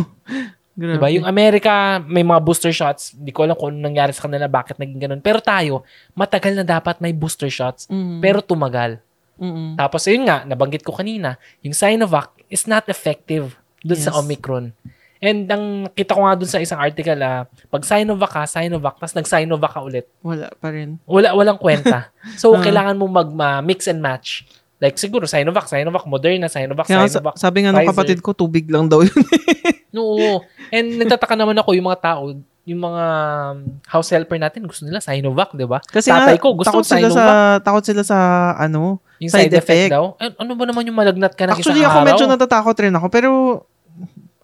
[0.78, 0.94] Grabe.
[0.94, 1.10] Diba?
[1.10, 3.10] Yung Amerika, may mga booster shots.
[3.10, 5.18] Hindi ko alam kung ano nangyari sa kanila, bakit naging ganun.
[5.18, 5.82] Pero tayo,
[6.14, 7.90] matagal na dapat may booster shots.
[7.90, 8.22] Mm.
[8.22, 9.02] Pero tumagal.
[9.34, 9.74] Mm-mm.
[9.74, 14.18] Tapos yun nga, nabanggit ko kanina, yung Sinovac is not effective dun sa Yes.
[14.18, 14.70] Omicron.
[15.18, 19.14] And ang kita ko nga dun sa isang article, ah, pag Sinovac ka, Sinovac, tapos
[19.14, 20.98] nag-Sinovac ka ulit, Wala pa rin.
[21.02, 22.14] wala, walang kwenta.
[22.38, 22.62] So, Ah.
[22.62, 24.46] kailangan mo mag-mix and match.
[24.78, 27.34] Like, siguro, Sinovac, Sinovac, Moderna, Sinovac, Kaya Sinovac.
[27.34, 29.10] sa- sabi nga ng kapatid ko, tubig lang daw yun.
[29.98, 30.42] Oo.
[30.70, 32.22] And nagtataka naman ako, yung mga tao,
[32.62, 33.04] yung mga
[33.48, 35.82] um, house helper natin, gusto nila Sinovac, di ba?
[35.82, 37.18] Kasi Tatay nga, ko, gusto takot sila Sinovac.
[37.18, 37.24] sa,
[37.58, 38.18] takot sila sa,
[38.54, 39.90] ano, Yung side side, effect, effect.
[39.90, 40.14] daw.
[40.38, 42.06] Ano ba naman yung malagnat ka ng Actually, isang ako araw?
[42.06, 43.28] medyo natatakot rin ako, pero,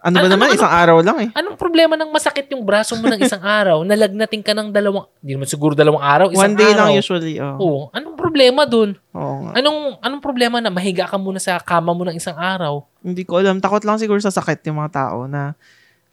[0.05, 1.29] ano ba Ano- naman, ano- isang araw lang eh.
[1.33, 3.81] Anong problema ng masakit yung braso mo ng isang araw?
[3.83, 6.79] Nalagnating ka ng dalawang, hindi naman siguro dalawang araw, isang One day araw.
[6.79, 7.57] lang usually, oh.
[7.57, 7.81] Oo.
[7.91, 9.01] Anong problema dun?
[9.11, 9.53] Oo nga.
[9.57, 12.85] Anong anong problema na mahiga ka muna sa kama mo ng isang araw?
[13.01, 13.59] Hindi ko alam.
[13.59, 15.57] Takot lang siguro sa sakit yung mga tao na,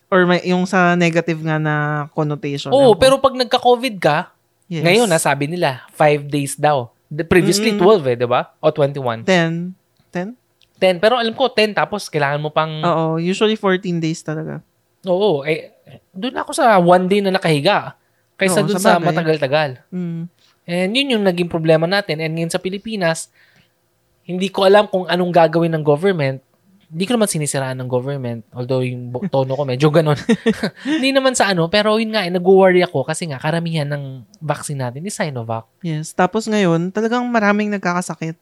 [0.08, 1.76] or may, yung sa negative nga na
[2.10, 2.72] connotation.
[2.72, 4.32] Oo, pero pag nagka-COVID ka,
[4.66, 4.88] Yes.
[4.88, 6.96] ngayon nasabi nila, 5 days daw.
[7.12, 8.00] The previously Mm-mm.
[8.08, 8.56] 12 eh, di ba?
[8.58, 9.28] O 21.
[9.28, 9.76] 10.
[10.16, 10.40] 10?
[10.82, 10.98] 10.
[10.98, 12.82] Pero alam ko, 10 tapos kailangan mo pang...
[12.82, 14.66] Oo, usually 14 days talaga.
[15.06, 15.78] Oo, eh,
[16.10, 17.94] doon ako sa one day na nakahiga.
[18.34, 19.86] Kaysa Oo, doon sa sa matagal-tagal.
[19.94, 20.26] Mm.
[20.66, 22.18] And yun yung naging problema natin.
[22.18, 23.30] And ngayon sa Pilipinas,
[24.26, 26.42] hindi ko alam kung anong gagawin ng government
[26.92, 30.20] di ko naman sinisiraan ng government, although yung tono ko medyo ganun.
[31.00, 34.84] Hindi naman sa ano, pero yun nga, eh, nag-worry ako kasi nga, karamihan ng vaccine
[34.84, 35.72] natin is Sinovac.
[35.80, 36.12] Yes.
[36.12, 38.36] Tapos ngayon, talagang maraming nagkakasakit.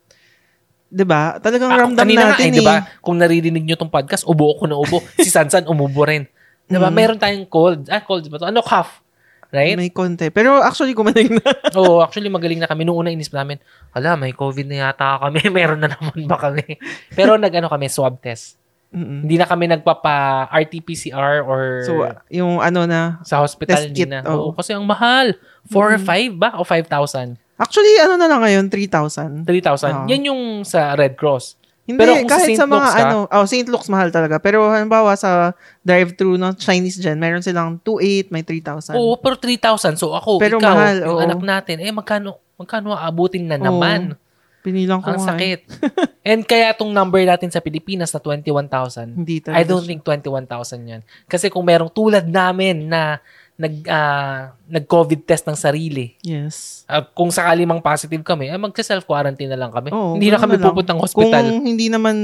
[0.89, 1.37] 'Di ba?
[1.37, 2.81] Talagang Ah, ramdam nga, natin eh, di ba?
[2.99, 4.99] Kung naririnig nyo tong podcast, ubo ako na ubo.
[5.15, 6.25] si Sansan, umubo rin.
[6.65, 6.89] Di ba?
[6.89, 6.95] Mm.
[6.95, 7.85] Meron tayong cold.
[7.87, 8.45] Ah, cold ba to?
[8.45, 9.01] Ano, cough?
[9.49, 9.73] Right?
[9.73, 10.29] May konti.
[10.29, 11.49] Pero actually, gumaling na.
[11.79, 12.85] Oo, actually magaling na kami.
[12.85, 13.57] Noong una inis namin,
[13.89, 15.41] hala, may COVID na yata kami.
[15.49, 16.77] Meron na naman ba kami?
[17.09, 18.61] Pero nag-ano kami, swab test.
[18.89, 19.25] Mm-mm.
[19.25, 23.85] Hindi na kami nagpapa RT-PCR or So, yung ano na, sa hospital.
[23.85, 24.21] Hindi kit, na.
[24.25, 24.49] oo.
[24.49, 25.33] Oo, kasi ang mahal.
[25.65, 26.05] 4 or Mm.
[26.05, 26.49] 5 ba?
[26.57, 27.37] O 5,000?
[27.59, 29.43] Actually, ano na lang ngayon, 3,000.
[29.43, 29.45] 3,000.
[29.45, 30.07] Oo.
[30.07, 31.59] Yan yung sa Red Cross.
[31.83, 32.55] Hindi, Pero kung sa kahit St.
[32.55, 33.67] sa, mga Luke's ka- ano, oh, St.
[33.67, 34.37] Luke's mahal talaga.
[34.37, 38.93] Pero halimbawa sa drive-thru ng Chinese dyan, meron silang 2,800, may 3,000.
[38.93, 39.97] Oo, pero 3,000.
[39.97, 41.19] So ako, Pero ikaw, mahal, yung oo.
[41.19, 43.65] anak natin, eh magkano, magkano aabutin na Oo.
[43.65, 44.13] naman?
[44.59, 45.29] Pinilang ko Ang nga eh.
[45.33, 45.59] sakit.
[46.29, 49.57] And kaya tong number natin sa Pilipinas na 21,000, Hindi talaga.
[49.57, 49.89] I don't siya.
[49.89, 50.45] think 21,000
[50.85, 51.01] yan.
[51.25, 53.17] Kasi kung merong tulad namin na
[53.59, 56.87] nag ah, nag-COVID test ng sarili, Yes.
[56.87, 59.91] ah, kung sakali mang positive kami, eh, magsa-self-quarantine na lang kami.
[59.91, 61.43] Oo, Hindi na kami na pupuntang Kung hospital.
[61.59, 62.15] hindi naman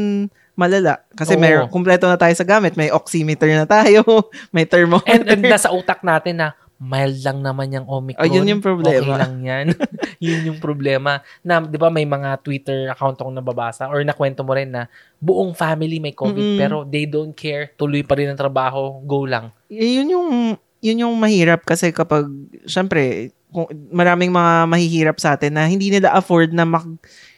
[0.55, 1.03] malala.
[1.11, 1.41] Kasi Oo.
[1.43, 2.79] meron, kumpleto na tayo sa gamit.
[2.79, 4.07] May oximeter na tayo.
[4.55, 5.11] may thermometer.
[5.11, 8.23] And, and nasa utak natin na mild lang naman yung Omicron.
[8.23, 9.15] Oh, yun yung problema.
[9.15, 9.65] Okay lang yan.
[10.23, 11.23] yun yung problema.
[11.39, 14.87] Na, di ba may mga Twitter account akong nababasa or nakwento mo rin na
[15.19, 16.59] buong family may COVID Mm-mm.
[16.59, 17.71] pero they don't care.
[17.75, 18.99] Tuloy pa rin ang trabaho.
[19.03, 19.51] Go lang.
[19.71, 20.29] Eh, yun yung
[20.85, 22.29] yun yung mahirap kasi kapag
[22.69, 26.83] syempre kung maraming mga mahihirap sa atin na hindi nila afford na mag,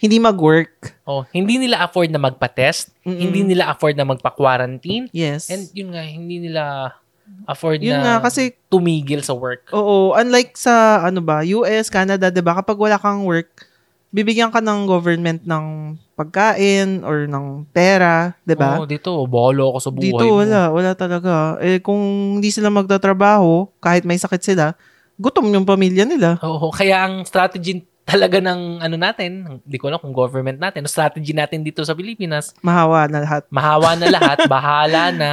[0.02, 0.98] hindi mag-work.
[1.06, 2.90] Oh, hindi nila afford na magpa-test.
[3.06, 3.22] Mm-mm.
[3.22, 5.14] Hindi nila afford na magpa-quarantine.
[5.14, 5.54] Yes.
[5.54, 6.98] And yun nga, hindi nila
[7.46, 9.68] afford yun na nga kasi tumigil sa work.
[9.76, 12.56] oo, unlike sa ano ba, US, Canada, 'di ba?
[12.60, 13.68] Kapag wala kang work,
[14.10, 15.66] bibigyan ka ng government ng
[16.14, 18.80] pagkain or ng pera, 'di ba?
[18.80, 20.40] Oo, dito, bolo ako sa buhay Dito mo.
[20.40, 21.34] wala, wala talaga.
[21.60, 22.02] Eh kung
[22.36, 24.74] hindi sila magtatrabaho, kahit may sakit sila,
[25.16, 26.42] gutom yung pamilya nila.
[26.42, 30.90] Oo, kaya ang strategy talaga ng ano natin, hindi ko alam kung government natin, ang
[30.90, 33.44] strategy natin dito sa Pilipinas, Mahawa na lahat.
[33.52, 35.32] mahawa na lahat, bahala na.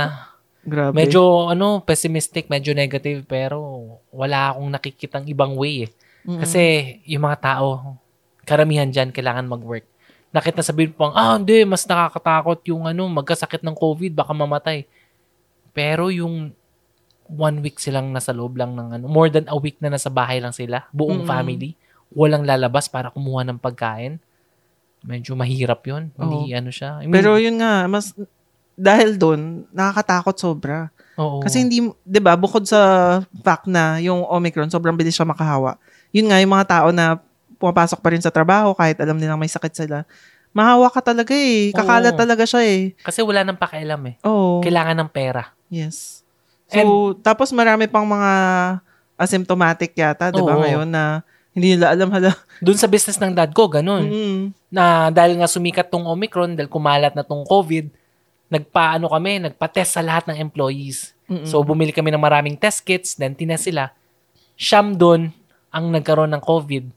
[0.60, 0.96] Grabe.
[0.96, 3.62] Medyo ano, pessimistic, medyo negative, pero
[4.10, 5.90] wala akong nakikitang ibang way eh.
[6.24, 6.62] Kasi
[7.04, 7.94] yung mga tao,
[8.44, 9.84] karamihan dyan, kailangan mag-work.
[10.30, 14.84] Nakita sabihin pang, ah, hindi, mas nakakatakot yung ano, magkasakit ng COVID, baka mamatay.
[15.70, 16.50] Pero yung
[17.24, 20.38] one week silang nasa loob lang ng ano, more than a week na nasa bahay
[20.38, 21.30] lang sila, buong Mm-mm.
[21.30, 21.70] family,
[22.12, 24.20] walang lalabas para kumuha ng pagkain.
[25.04, 26.08] Medyo mahirap yun.
[26.16, 27.00] Hindi ano siya.
[27.00, 28.12] I mean, Pero yun nga, mas
[28.74, 30.90] dahil doon, nakakatakot sobra.
[31.14, 31.38] oo.
[31.44, 35.78] Kasi hindi, 'di ba, bukod sa fact na yung Omicron sobrang bilis siya makahawa.
[36.10, 37.20] Yun nga yung mga tao na
[37.64, 40.04] pumapasok pa rin sa trabaho kahit alam nilang may sakit sila.
[40.52, 41.72] Mahawa ka talaga eh.
[41.72, 42.20] Kakalat Oo.
[42.20, 42.92] talaga siya eh.
[43.00, 44.20] Kasi wala nang pakialam eh.
[44.28, 44.60] Oo.
[44.60, 45.56] Kailangan ng pera.
[45.72, 46.20] Yes.
[46.68, 48.32] So, tapos marami pang mga
[49.16, 50.60] asymptomatic yata, 'di ba, Oo.
[50.60, 51.24] ngayon na
[51.54, 52.34] hindi nila alam hala.
[52.58, 54.04] Doon sa business ng dad ko, ganun.
[54.10, 54.42] Mm.
[54.74, 57.94] na dahil nga sumikat tong Omicron, dahil kumalat na tong COVID,
[58.50, 61.14] nagpaano kami, nagpa-test sa lahat ng employees.
[61.30, 61.46] Mm-mm.
[61.46, 63.94] So, bumili kami ng maraming test kits, then tinest sila.
[64.58, 65.30] Siyam doon
[65.70, 66.90] ang nagkaroon ng COVID.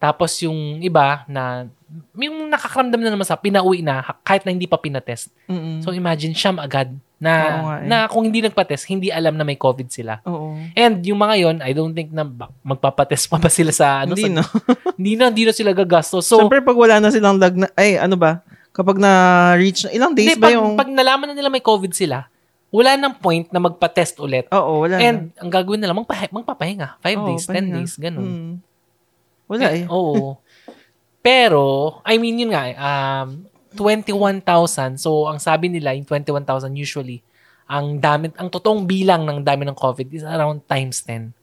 [0.00, 1.68] Tapos yung iba na,
[2.16, 5.28] yung nakakaramdam na naman sa, pinauwi na, kahit na hindi pa pinatest.
[5.44, 5.84] Mm-mm.
[5.84, 6.88] So, imagine, siyam agad
[7.20, 7.84] na, Oo nga eh.
[7.84, 10.24] na kung hindi nagpa-test, hindi alam na may COVID sila.
[10.24, 10.56] Oo.
[10.72, 14.16] And yung mga yon I don't think na ba- magpapatest pa ba sila sa, ano,
[14.16, 14.44] hindi sa, no.
[14.98, 16.24] hindi na, hindi na sila gagastos.
[16.24, 18.40] So, Siyempre pag wala na silang lag na, ay ano ba?
[18.72, 19.12] Kapag na
[19.60, 22.24] reach na, ilang days Hindi, ba pag, yung pag nalaman na nila may COVID sila,
[22.72, 24.48] wala nang point na magpa-test ulit.
[24.48, 24.96] Oo, wala.
[24.96, 25.00] na.
[25.04, 27.02] And ang gagawin nila, magpahe, magpapahinga.
[27.04, 27.74] 5 Oo, days, 10 pahinga.
[27.76, 28.24] days, ganun.
[28.24, 28.54] Mm.
[29.50, 29.84] Wala eh.
[29.90, 30.38] Oo.
[31.20, 34.96] Pero, I mean, yun nga, eh, um, 21,000.
[34.96, 37.20] So, ang sabi nila, yung 21,000 usually,
[37.66, 41.34] ang dami, ang totoong bilang ng dami ng COVID is around times 10.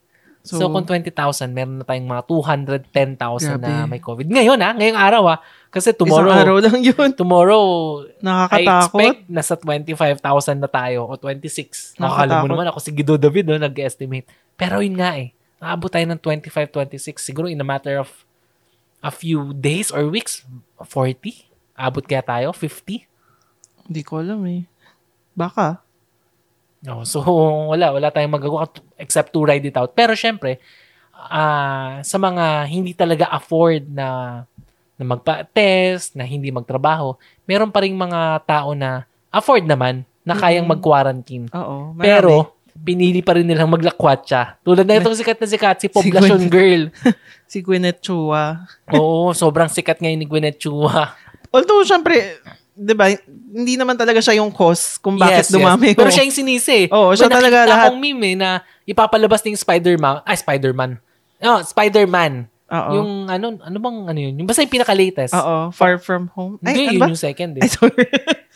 [0.43, 1.11] So, So, kung 20,000,
[1.51, 4.27] meron na tayong mga 210,000 na may COVID.
[4.27, 5.37] Ngayon ha, ngayong araw ha.
[5.67, 7.11] Kasi Isang tomorrow, araw lang yun.
[7.11, 7.63] tomorrow,
[8.07, 8.95] I Nakakatakot.
[8.95, 11.99] expect nasa 25,000 na tayo o 26.
[11.99, 14.25] Nakakala mo naman ako si Guido David no, nag-estimate.
[14.55, 15.35] Pero yun nga eh.
[15.57, 17.21] Naabot tayo ng 25, 26.
[17.21, 18.09] Siguro in a matter of
[19.01, 20.45] a few days or weeks,
[20.81, 21.45] 40.
[21.77, 22.49] Abot kaya tayo?
[22.53, 23.05] 50?
[23.87, 24.65] Hindi ko alam eh.
[25.37, 25.81] Baka.
[26.81, 27.21] No, so
[27.73, 28.69] wala, wala tayong magagawa
[29.01, 29.93] except to ride it out.
[29.97, 30.61] Pero syempre,
[31.13, 34.41] ah sa mga hindi talaga afford na
[34.97, 37.13] na magpa-test, na hindi magtrabaho,
[37.45, 41.47] meron pa ring mga tao na afford naman na kayang mag-quarantine.
[41.53, 41.93] Oo.
[41.93, 42.01] marami.
[42.03, 44.61] Pero, pinili pa rin nilang maglakwatsa.
[44.61, 46.51] Tulad na itong sikat na sikat, si Poblacion Gwyneth.
[46.51, 46.83] Girl.
[47.51, 48.67] si Gwyneth Chua.
[48.91, 51.13] Oo, sobrang sikat ngayon ni Gwyneth Chua.
[51.49, 52.37] Although, syempre,
[52.71, 53.09] 'di ba,
[53.49, 55.55] hindi naman talaga siya yung cause kung bakit Yes, yes.
[55.55, 55.91] dumami.
[55.91, 56.85] Pero yung- siya yung sinisi.
[56.87, 57.89] Oo, siya May talaga lahat.
[57.89, 58.49] akong meme eh, na
[58.83, 60.21] ipapalabas yung Spider-Man.
[60.23, 60.91] Ay, Spider-Man.
[61.37, 62.45] No, Spider-Man.
[62.67, 62.91] Oo.
[62.93, 64.33] Yung ano, ano bang ano yun?
[64.37, 65.31] Yung basta yung pinaka-latest.
[65.31, 66.59] Oo, Far From Home.
[66.59, 67.07] Hindi, Ay, ano yun ba?
[67.07, 67.63] yung second eh.
[67.63, 68.05] Ay, sorry.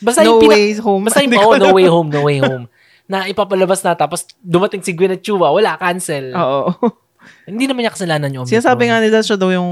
[0.04, 1.02] Basta no yung pina- Way Home.
[1.08, 1.72] Basta yung, Hindi oh, No.
[1.72, 2.66] Way Home, No Way Home.
[3.12, 6.32] na ipapalabas na tapos dumating si Gwyneth Chua, wala, cancel.
[6.32, 6.72] Oo.
[7.52, 8.56] Hindi naman niya kasalanan yung Omicron.
[8.56, 9.72] Sinasabi nga nila siya daw yung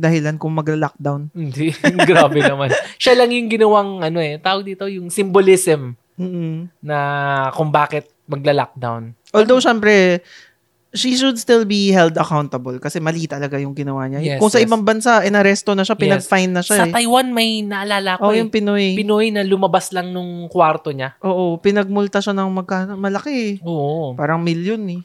[0.00, 1.28] dahilan kung mag-lockdown.
[1.36, 1.76] Hindi.
[2.08, 2.72] Grabe naman.
[2.96, 6.98] Siya lang yung ginawang, ano eh, tawag dito, yung symbolism mm na
[7.56, 9.12] kung bakit magla-lockdown.
[9.36, 10.24] Although, syempre,
[10.92, 14.20] she should still be held accountable kasi mali talaga yung ginawa niya.
[14.20, 14.68] Yes, Kung sa yes.
[14.68, 16.04] ibang bansa, inaresto na siya, Yes.
[16.04, 16.92] pinag-fine na siya Sa eh.
[16.92, 18.44] Taiwan, may naalala ko Oh, eh.
[18.44, 18.92] yung Pinoy.
[18.92, 21.16] Pinoy na lumabas lang nung kwarto niya.
[21.24, 23.52] Oo, pinagmulta siya ng magkano, malaki eh.
[23.64, 24.12] Oo.
[24.12, 25.00] Parang milyon eh.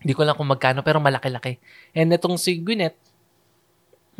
[0.00, 1.56] Hindi ko lang kung magkano, pero malaki-laki.
[1.96, 2.96] And itong si Gwyneth,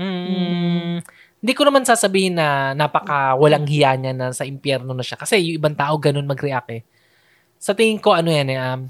[0.00, 0.96] mm,
[1.40, 5.16] hindi ko naman sasabihin na napaka walang hiya niya na sa impyerno na siya.
[5.20, 6.83] Kasi yung ibang tao ganun mag-react eh.
[7.61, 8.88] Sa tingin ko, ano yan eh, um,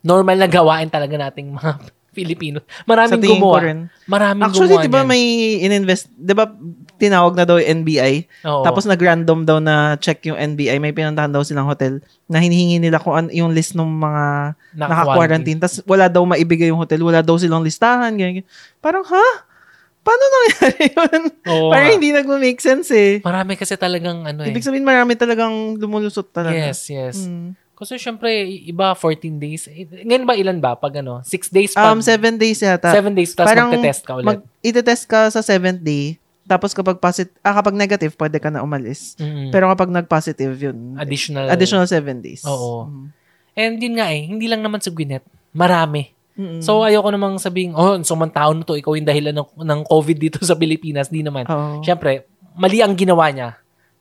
[0.00, 1.70] normal na gawain talaga nating mga
[2.10, 2.58] Filipino.
[2.84, 3.58] Maraming Sa gumawa.
[3.62, 3.78] rin.
[4.04, 5.22] Maraming Actually, gumawa di ba may
[5.62, 6.50] ininvest, di ba
[6.98, 8.26] tinawag na daw yung NBI?
[8.44, 8.60] Oo.
[8.60, 10.76] Tapos nag-random daw na check yung NBI.
[10.76, 14.24] May pinuntahan daw silang hotel na hinihingi nila kung an- yung list ng mga
[14.74, 15.58] naka-quarantine.
[15.58, 16.98] Tapos wala daw maibigay yung hotel.
[17.00, 18.10] Wala daw silang listahan.
[18.12, 18.48] Ganyan, ganyan.
[18.78, 19.26] Parang, ha?
[20.00, 21.22] Paano nangyari yun?
[21.46, 21.94] Oo Parang nga.
[21.94, 23.12] hindi nag-make sense eh.
[23.20, 24.50] Marami kasi talagang ano eh.
[24.50, 26.56] Ibig sabihin marami talagang lumulusot talaga.
[26.58, 27.16] Yes, yes.
[27.22, 27.52] Mm.
[27.80, 29.64] Kasi syempre, iba 14 days.
[29.72, 30.76] Eh, Ngayon ba ilan ba?
[30.76, 31.24] Pag ano?
[31.24, 31.88] 6 days pa.
[31.88, 32.92] Um, seven days yata.
[32.92, 34.28] 7 days tapos Parang magte-test ka ulit.
[34.28, 36.20] Mag, ite-test ka sa seventh day.
[36.44, 39.16] Tapos kapag positive, ah, kapag negative, pwede ka na umalis.
[39.16, 39.48] Mm.
[39.48, 41.00] Pero kapag nag-positive, yun.
[41.00, 41.48] additional.
[41.48, 42.44] Additional seven days.
[42.44, 42.84] Oo.
[42.84, 43.06] Mm.
[43.56, 45.24] And yun nga eh, hindi lang naman sa Gwyneth.
[45.56, 46.12] Marami.
[46.36, 46.60] Mm-mm.
[46.60, 47.96] So ayoko namang sabihin, oh,
[48.28, 51.08] taon na to, ikaw yung dahilan ng, ng COVID dito sa Pilipinas.
[51.08, 51.48] Di naman.
[51.48, 51.80] Oo.
[51.80, 52.28] Siyempre,
[52.60, 53.56] mali ang ginawa niya.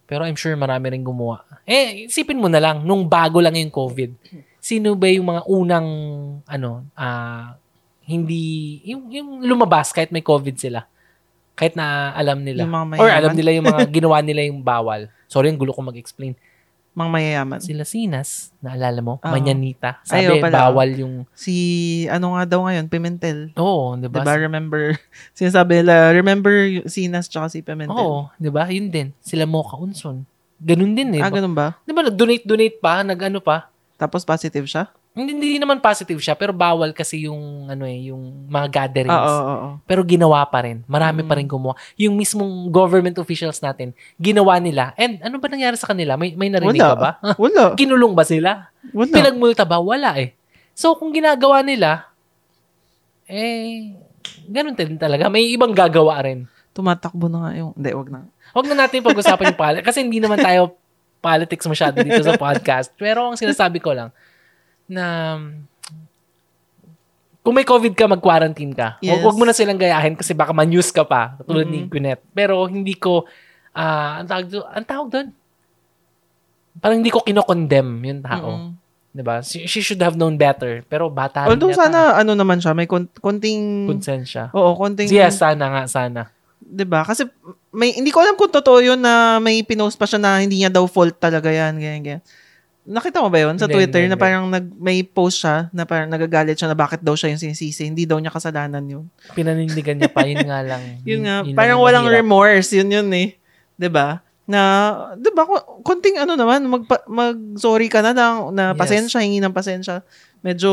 [0.10, 1.46] Pero I'm sure marami rin gumawa.
[1.70, 4.18] Eh, isipin mo na lang, nung bago lang yung COVID,
[4.58, 5.88] sino ba yung mga unang,
[6.50, 7.54] ano, ah,
[8.10, 10.90] hindi, yung, yung lumabas kahit may COVID sila?
[11.54, 12.66] Kahit na alam nila.
[12.98, 15.14] Or alam nila yung mga ginawa nila yung bawal.
[15.30, 16.34] Sorry, ang gulo ko mag-explain.
[16.98, 17.60] Mga mayayaman.
[17.62, 19.14] Sila Sinas, naalala mo?
[19.22, 19.32] Oo.
[19.32, 20.02] Manyanita.
[20.04, 20.68] Sabi, oo pala.
[20.68, 21.54] bawal yung, Si,
[22.10, 23.54] ano nga daw ngayon, Pimentel.
[23.56, 24.26] oo, di ba?
[24.26, 24.98] Diba, remember,
[25.38, 26.52] sinasabi nila, remember
[26.90, 27.96] Sinas tsaka si Pimentel.
[27.96, 28.68] Oo, di ba?
[28.68, 29.08] Yun din.
[29.22, 30.26] Sila Mocha Unson.
[30.60, 31.24] Ganun din eh.
[31.24, 31.80] Ah, ganun ba?
[31.88, 33.72] Di ba, nag-donate-donate pa, nag-ano pa.
[33.96, 34.92] Tapos positive siya?
[35.20, 39.12] Hindi, hindi naman positive siya, pero bawal kasi yung, ano eh, yung mga gatherings.
[39.12, 39.70] Oo, oo, oo.
[39.84, 40.88] Pero ginawa pa rin.
[40.88, 41.28] Marami Mm.
[41.28, 41.76] pa rin gumawa.
[42.00, 44.96] Yung mismong government officials natin, ginawa nila.
[44.96, 46.16] And ano ba nangyari sa kanila?
[46.16, 46.92] May, may narinig Wala.
[46.92, 47.12] ka ba?
[47.44, 47.64] Wala.
[47.80, 48.72] Kinulong ba sila?
[48.96, 49.12] Wala.
[49.12, 49.78] Pinagmulta ba?
[49.78, 50.32] Wala eh.
[50.72, 52.08] So, kung ginagawa nila,
[53.28, 53.94] eh,
[54.48, 55.28] ganun din talaga.
[55.28, 56.48] May ibang gagawa rin.
[56.72, 58.20] Tumatakbo na nga yung, hindi, wag na.
[58.56, 59.86] Huwag na natin pag-usapan yung politics.
[59.86, 60.74] Kasi hindi naman tayo
[61.20, 62.96] politics masyado dito sa podcast.
[62.96, 64.10] Pero ang sinasabi ko lang,
[64.90, 65.38] na
[67.40, 69.00] kung may COVID ka, mag-quarantine ka.
[69.00, 69.24] Yes.
[69.24, 71.40] Huwag mo na silang gayahin kasi baka ma-news ka pa.
[71.42, 71.90] Tulad ni Mhm.
[71.90, 72.22] Gwyneth.
[72.30, 73.26] Pero hindi ko,
[73.72, 75.28] ah, ang tawag doon, ang tawag doon,
[76.78, 78.50] parang hindi ko kinokondemn yung tao.
[78.50, 78.72] Mm-mm.
[79.10, 79.42] 'Di ba?
[79.42, 80.86] She, she should have known better.
[80.86, 84.54] Pero bata rin Although sana, ano naman siya, may kon- konting, Konsensya.
[84.54, 86.30] oo, konting, Yes, sana nga, sana.
[86.62, 87.02] 'di ba?
[87.02, 87.26] Kasi
[87.74, 90.70] may hindi ko alam kung totoo 'yun na may pinost pa siya na hindi niya
[90.70, 92.22] daw fault talaga 'yan, ganyan ganyan.
[92.88, 95.84] Nakita mo ba 'yun sa Hindi, Twitter hindi, na parang nag may post siya na
[95.84, 99.06] parang nagagalit siya na bakit daw siya yung sinisisi, hindi daw niya kasalanan 'yun.
[99.36, 100.82] Pinanindigan niya pa, yun nga lang.
[101.10, 102.24] Yun nga, lang parang walang mahirap.
[102.24, 103.38] remorse, yun yun eh.
[103.92, 104.24] ba?
[104.50, 104.60] Na
[105.14, 108.80] 'di ba ko- konting ano naman, mag mag sorry ka na lang na Yes.
[108.80, 110.02] pasensya, hingi ng pasensya.
[110.40, 110.72] Medyo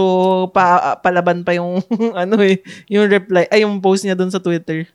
[0.55, 1.83] pa, palaban pa yung
[2.23, 4.87] ano eh, yung reply ay yung post niya doon sa Twitter.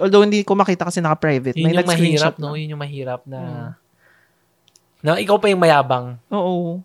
[0.00, 1.52] Although hindi ko makita kasi naka-private.
[1.52, 2.56] Yun May yung mahirap, nag-screenshot no?
[2.56, 2.58] na.
[2.58, 3.38] Yun yung mahirap na...
[3.38, 3.70] Mm.
[5.02, 6.16] Na ikaw pa yung mayabang.
[6.30, 6.80] Oo.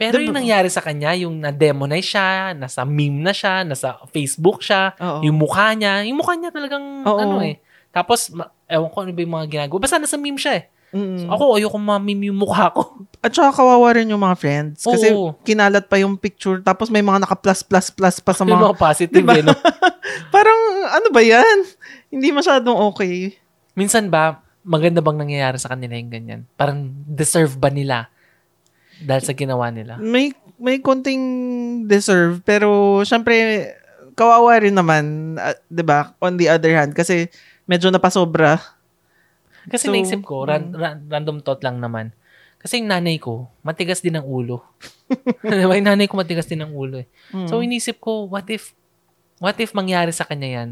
[0.00, 0.32] Pero Diba?
[0.32, 5.20] yung nangyari sa kanya, yung na-demonize siya, nasa meme na siya, nasa Facebook siya, Oo.
[5.28, 7.20] yung mukha niya, yung mukha niya talagang, Oo.
[7.20, 7.60] ano eh.
[7.92, 9.78] Tapos, ma- ewan ko ano ba yung mga ginagawa.
[9.84, 10.64] Basta nasa meme siya eh.
[10.90, 11.30] Mm.
[11.30, 12.98] Ako, ayoko ma-meme yung mukha ko.
[13.24, 14.82] At saka kawawa rin yung mga friends.
[14.82, 15.38] Kasi Oo.
[15.46, 16.58] kinalat pa yung picture.
[16.64, 18.74] Tapos may mga naka-plus, plus, plus pa sa yung mga...
[18.74, 19.38] mga positive Diba?
[19.38, 19.54] eh, no?
[20.34, 20.58] Parang
[20.90, 21.62] ano ba yan?
[22.10, 23.38] Hindi masyadong okay.
[23.78, 26.40] Minsan ba, maganda bang nangyayari sa kanila yung ganyan?
[26.54, 28.08] Parang deserve ba nila
[29.00, 29.96] dahil sa ginawa nila?
[29.96, 31.22] May may konting
[31.88, 33.66] deserve pero syempre
[34.12, 36.12] kawawa rin naman, ah, 'di ba?
[36.20, 37.32] On the other hand kasi
[37.64, 38.60] medyo napasobra.
[39.70, 40.80] Kasi So, naisip ko, ran- mm.
[40.80, 42.10] ran- random thought lang naman.
[42.60, 44.60] Kasi yung nanay ko, matigas din ang ulo.
[45.44, 45.74] diba?
[45.80, 47.08] Yung nanay ko matigas din ang ulo eh.
[47.32, 47.48] Mm.
[47.48, 48.76] So inisip ko, what if,
[49.40, 50.70] what if mangyari sa kanya yan?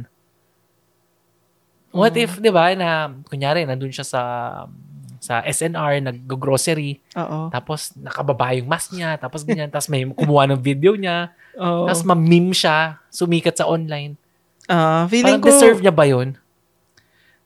[1.90, 2.20] What Mm.
[2.20, 2.88] if, di ba, na,
[3.24, 4.22] kunyari, nandun siya sa,
[5.18, 7.48] sa SNR, nag-grocery, Oo.
[7.48, 11.84] tapos nakababa yung mask niya, tapos ganyan, tapos may kumuha ng video niya, Oo.
[11.84, 14.14] tapos ma-meme siya, sumikat sa online.
[14.64, 16.36] Ah, feeling Parang ko, deserve niya ba yun?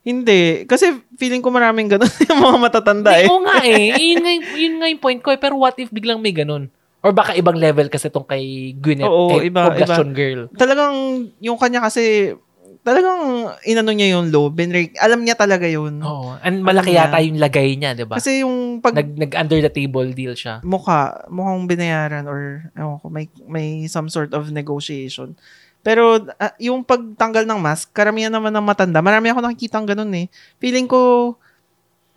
[0.03, 0.66] hindi.
[0.66, 3.30] Kasi feeling ko maraming ganun yung mga matatanda eh.
[3.30, 3.95] Oo nga eh.
[3.95, 5.38] Yun nga, yung- yun nga yung point ko eh.
[5.38, 6.66] Pero what if biglang may ganun?
[6.99, 10.51] Or baka ibang level kasi tong kay Gwyneth, Oo, kay iba- Poblacion Girl.
[10.53, 10.95] Talagang,
[11.38, 12.34] yung kanya kasi,
[12.83, 14.51] talagang inano niya yung low.
[14.51, 16.03] Benrake, alam niya talaga yun.
[16.03, 16.35] Oo.
[16.43, 18.18] And malaki yata yung lagay niya, di ba?
[18.18, 20.59] Kasi yung pag Nag, nag under the table deal siya.
[20.66, 25.39] mukha, mukhang binayaran or ewan ko, may, may some sort of negotiation.
[25.83, 28.99] Pero ah, yung pagtanggal ng mask, karamihan naman ng matanda.
[29.03, 30.26] Marami ako nakikita ganun eh.
[30.59, 31.35] Feeling ko,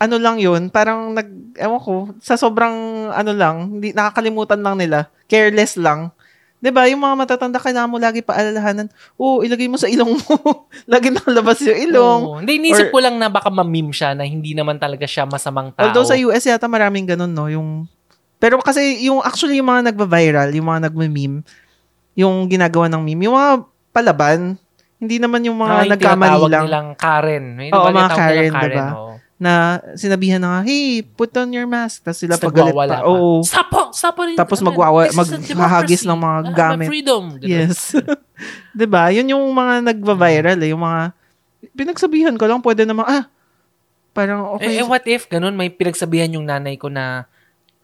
[0.01, 5.09] ano lang yun, parang nag, ewan ko, sa sobrang ano lang, hindi, nakakalimutan lang nila.
[5.29, 6.11] Careless lang.
[6.59, 10.35] 'Di ba Yung mga matatanda, kailangan mo lagi paalalahanan, oh, ilagay mo sa ilong mo.
[10.91, 12.21] lagi nakalabas yung ilong.
[12.25, 12.37] Oo.
[12.41, 15.85] Hindi, inisip ko lang na baka ma-meme siya na hindi naman talaga siya masamang tao.
[15.85, 17.45] Although sa US yata maraming ganun, no?
[17.51, 17.85] Yung,
[18.39, 21.43] pero kasi yung actually yung mga nagva-viral, yung mga nagme-meme,
[22.15, 23.51] yung ginagawa ng meme, yung mga
[23.91, 24.39] palaban,
[24.95, 27.45] hindi naman yung mga Ah, nagkamali lang nilang Karen.
[27.59, 28.87] May Oo, diba, mga Karen, diba?
[28.95, 29.14] oo.
[29.35, 31.99] Na sinabihan na nga, hey, put on your mask.
[32.01, 32.87] Tapos sila pagalit pa.
[32.87, 32.99] pa.
[33.03, 33.43] Oo.
[33.43, 33.91] Sapo!
[33.91, 34.39] Sapo rin.
[34.39, 36.87] Tapos Ano, magwawa- maghahagis ng mga Ah, gamit.
[36.87, 37.23] freedom.
[37.35, 37.43] Ganun.
[37.43, 37.91] Yes.
[38.75, 40.71] 'Di ba Yun yung mga nagva-viral eh.
[40.71, 41.11] Yung mga,
[41.71, 43.23] pinagsabihan ko lang, pwede namang, ah,
[44.11, 44.79] parang okay.
[44.79, 47.27] Eh, eh, what if, ganun, may pinagsabihan yung nanay ko na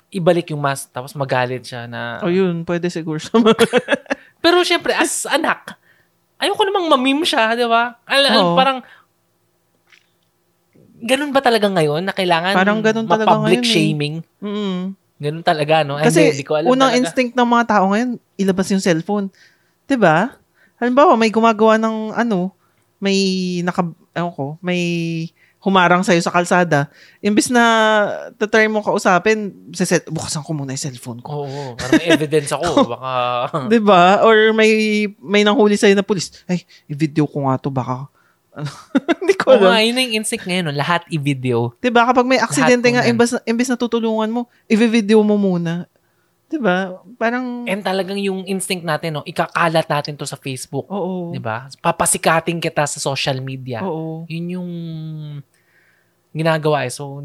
[0.07, 2.19] ibalik yung mask, tapos magalit siya na...
[2.19, 3.31] o yun, pwede siguro siya.
[4.43, 5.75] Pero syempre, as anak,
[6.35, 7.95] ayoko namang mamim siya, di ba?
[8.03, 8.55] Al- Oo.
[8.55, 8.83] parang,
[11.01, 13.73] ganun ba talaga ngayon na kailangan Parang ganun talaga ma-public ngayon eh.
[13.73, 14.15] shaming?
[14.39, 14.79] mm
[15.21, 16.01] Ganun talaga, no?
[16.01, 17.01] Ay, Kasi hindi, ko alam unang talaga.
[17.05, 18.09] instinct ng mga tao ngayon,
[18.41, 19.29] ilabas yung cellphone.
[19.85, 20.33] 'Di ba?
[20.81, 22.49] Halimbawa, may gumagawa ng ano,
[22.97, 23.17] may
[23.61, 23.85] naka,
[24.17, 24.81] ewan ko, may
[25.61, 26.89] humarang sa'yo sa kalsada.
[27.21, 27.61] Imbis na
[28.33, 31.45] tatry mo kausapin, siset, bukasan ko muna yung cellphone ko.
[31.45, 32.65] Oo, parang may evidence ako.
[32.97, 33.69] Baka...
[33.77, 34.25] ba?
[34.25, 36.33] Or may may nanghuli sa'yo na pulis.
[36.49, 38.09] Ay, i-video ko nga to baka.
[38.51, 38.67] Ano?
[39.21, 39.85] Hindi ko Oo nga, alam.
[39.85, 40.75] yun na yung instinct ngayon, no?
[40.75, 41.71] lahat i-video.
[41.77, 42.03] 'Di ba?
[42.03, 45.87] Kapag may aksidente nga, imbes, imbes na tutulungan mo, i-video mo muna.
[46.45, 46.99] 'Di ba?
[47.15, 49.23] Parang, And talagang yung instinct natin, no?
[49.23, 50.83] ikakalat natin to sa Facebook.
[50.85, 51.31] oo.
[51.31, 51.71] Di ba?
[51.79, 53.79] Papasikating kita sa social media.
[53.81, 54.27] Oo.
[54.27, 54.69] Yun yung
[56.31, 56.91] ginagawa eh.
[56.91, 57.23] So,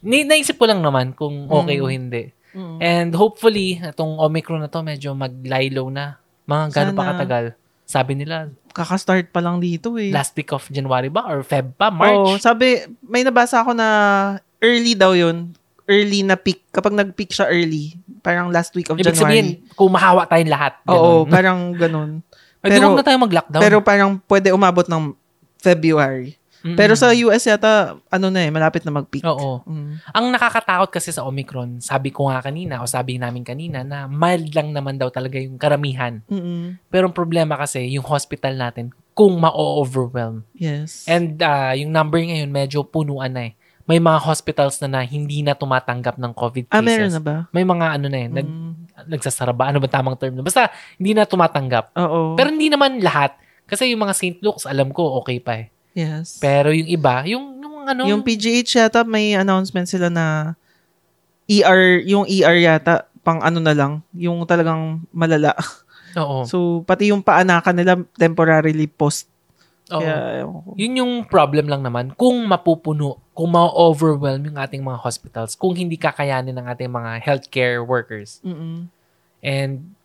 [0.00, 1.82] ni naisip ko lang naman kung okay Mm.
[1.82, 2.24] o hindi.
[2.52, 2.78] Mm.
[2.78, 6.16] And hopefully, itong Omicron na to medyo mag-lie-low na.
[6.44, 7.44] Mga gano'n pa katagal.
[7.86, 10.10] Sabi nila, Kaka-start pa lang dito eh.
[10.10, 11.24] last week of January ba?
[11.24, 11.88] Or Feb pa?
[11.88, 11.94] Oo,
[12.34, 12.42] March?
[12.42, 13.88] sabi, may nabasa ako na
[14.58, 15.54] early daw yun.
[15.86, 16.66] Early na peak.
[16.68, 19.72] Kapag nag-peak siya early, parang last week of Ibig sabihin, January.
[19.72, 20.74] kung mahawa tayong lahat.
[20.84, 21.30] Oo, Ganun.
[21.30, 22.10] parang ganun.
[22.66, 23.62] Ay, pero- huwag na tayo mag-lockdown.
[23.62, 25.14] Pero parang pwede umabot ng
[25.56, 26.34] February.
[26.66, 26.74] Mm-mm.
[26.74, 29.22] Pero sa US yata, ano na eh, malapit na mag-peak.
[29.22, 29.62] Oo.
[29.62, 30.02] Mm.
[30.10, 34.50] Ang nakakatakot kasi sa Omicron, sabi ko nga kanina, o sabi namin kanina, na mild
[34.50, 36.18] lang naman daw talaga yung karamihan.
[36.26, 36.82] Mm-mm.
[36.90, 40.42] Pero ang problema kasi, yung hospital natin, kung ma-overwhelm.
[40.52, 41.06] Yes.
[41.06, 43.54] And ah, yung number ngayon, medyo punuan na eh.
[43.86, 46.74] May mga hospitals na, na hindi na tumatanggap ng COVID cases.
[46.74, 47.36] ah, meron na ba?
[47.54, 48.72] May mga ano na eh, nag, Mm.
[49.06, 49.70] nagsasara ba?
[49.70, 50.34] Ano ba tamang term?
[50.34, 50.42] na?
[50.42, 51.94] Basta, hindi na tumatanggap.
[51.94, 52.34] Oo.
[52.34, 53.38] Pero hindi naman lahat.
[53.62, 54.38] Kasi yung mga St.
[54.42, 55.70] Luke's, alam ko, okay pa eh.
[55.96, 56.36] Yes.
[56.38, 60.54] Pero yung iba, yung, yung ano, Yung PGH yata, may announcement sila na
[61.48, 65.56] ER, yung ER yata, pang ano na lang, yung talagang malala.
[66.20, 69.26] oo, So, pati yung paanakan nila temporarily post.
[69.90, 69.98] oo.
[69.98, 70.46] Kaya.
[70.78, 72.14] Yun yung problem lang naman.
[72.14, 77.82] Kung mapupuno, kung ma-overwhelm yung ating mga hospitals, kung hindi kakayanin ng ating mga healthcare
[77.82, 78.38] workers.
[78.46, 78.90] Mm-mm.
[79.42, 79.95] And,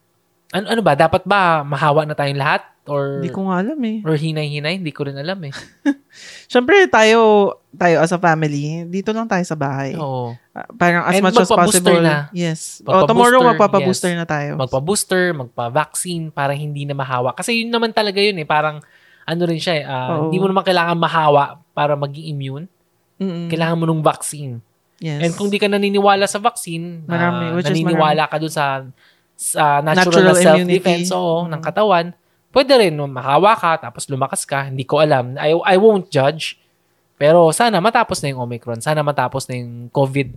[0.52, 0.94] ano, ano ba?
[0.96, 2.64] Dapat ba mahawa na tayong lahat?
[2.90, 4.02] Or, Hindi ko nga alam eh.
[4.02, 4.82] or hinay-hinay?
[4.82, 5.54] Hindi ko rin alam eh.
[6.52, 9.94] Siyempre, tayo, tayo as a family, dito lang tayo sa bahay.
[9.96, 10.34] Oo.
[10.52, 12.02] Ah, parang as And much as possible.
[12.02, 12.28] na.
[12.34, 12.82] Yes.
[12.82, 14.58] Magpa-booster, oh, tomorrow magpapa-booster na tayo.
[14.58, 17.38] Magpa-booster, magpa-vaccine para hindi na mahawa.
[17.38, 18.48] Kasi yun naman talaga yun eh.
[18.50, 18.82] Parang,
[19.30, 19.86] ano rin siya eh.
[19.86, 20.28] Oo.
[20.28, 22.66] hindi mo naman kailangan mahawa para maging immune.
[23.22, 23.48] Mm-mm.
[23.48, 24.58] Kailangan mo nung vaccine.
[25.02, 25.22] Yes.
[25.22, 28.86] And kung di ka naniniwala sa vaccine, Marami, is naniniwala ka dun sa,
[29.42, 31.50] sa natural, Natural na self-defense oo, Mm.
[31.50, 32.06] ng katawan,
[32.54, 34.70] pwede rin no, mahawa ka, tapos lumakas ka.
[34.70, 35.34] Hindi ko alam.
[35.36, 36.62] I, I won't judge.
[37.18, 38.78] Pero sana matapos na yung Omicron.
[38.80, 40.30] Sana matapos na yung COVID.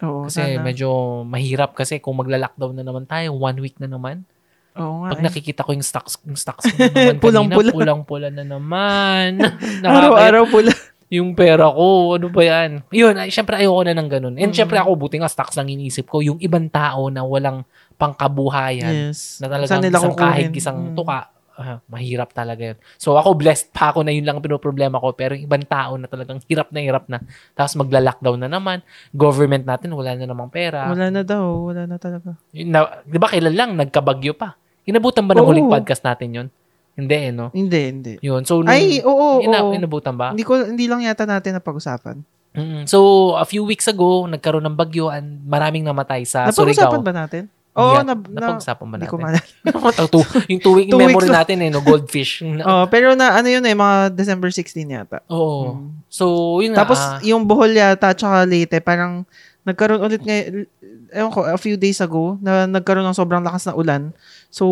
[0.00, 0.60] Oo, Kasi sana.
[0.60, 0.88] medyo
[1.22, 4.24] mahirap kasi kung magla-lockdown na naman tayo, one week na naman.
[4.72, 5.24] Oo nga Pag eh.
[5.26, 7.68] nakikita ko yung stocks, yung stocks na naman Pulang-pula.
[7.68, 9.40] kanina, pulang-pula na naman.
[9.84, 10.72] Araw-araw pula.
[11.10, 12.86] Yung pera ko, ano ba yan?
[12.94, 14.34] Yun, ay, syempre ayoko na ng ganun.
[14.38, 14.56] And Mm.
[14.56, 17.66] syempre ako, buti nga stocks lang iniisip ko, yung ibang tao na walang
[17.98, 19.42] pangkabuhayan, Yes.
[19.42, 20.22] na talagang isang kukunin?
[20.22, 20.94] kahig, isang Mm.
[20.94, 21.28] tuka,
[21.60, 22.78] ah, mahirap talaga yun.
[22.96, 25.98] So ako blessed pa ako na yun lang ang pinoproblema ko pero yung ibang tao
[26.00, 27.20] na talagang hirap na hirap na.
[27.52, 28.80] Tapos magla-lockdown na naman.
[29.12, 30.88] Government natin wala na namang pera.
[30.88, 31.68] Wala na daw.
[31.68, 32.38] Wala na talaga.
[32.54, 34.56] Na, 'Di ba kailan lang nagkabagyo pa?
[34.88, 35.50] Inabutan ba ng Oo.
[35.52, 36.48] huling podcast natin yun?
[36.92, 37.48] Hindi eh, no?
[37.50, 38.12] Hindi, hindi.
[38.20, 38.42] Yun.
[38.42, 39.72] So, nung, Ay, oo, ina, oo.
[39.72, 40.30] inabutan ba?
[40.30, 42.20] Hindi ko hindi lang yata natin na pag-usapan.
[42.50, 42.98] Mm, So,
[43.34, 47.06] a few weeks ago, nagkaroon ng bagyo and maraming namatay sa Napag-usapan Surigao.
[47.06, 47.44] ba natin?
[47.70, 49.12] Oo, Yeah, na, na, napag-usapan ba hindi natin?
[49.12, 49.46] ko maalala.
[50.02, 51.78] Yung two, yung two week Two memory natin eh, no?
[51.80, 52.42] Goldfish.
[52.58, 55.22] Na- Oh, pero na ano yun eh, mga December 16 yata.
[55.30, 55.78] Oo.
[55.78, 55.88] Mm.
[56.10, 56.24] So,
[56.58, 56.74] yun.
[56.74, 59.22] Tapos ah, yung Bohol yata tsaka Leyte, parang
[59.64, 60.64] nagkaroon ulit ngayon,
[61.12, 64.12] ewan ko, a few days ago, na nagkaroon ng sobrang lakas na ulan.
[64.48, 64.64] So,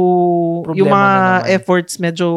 [0.72, 1.54] yung Problema mga na naman.
[1.54, 2.28] efforts medyo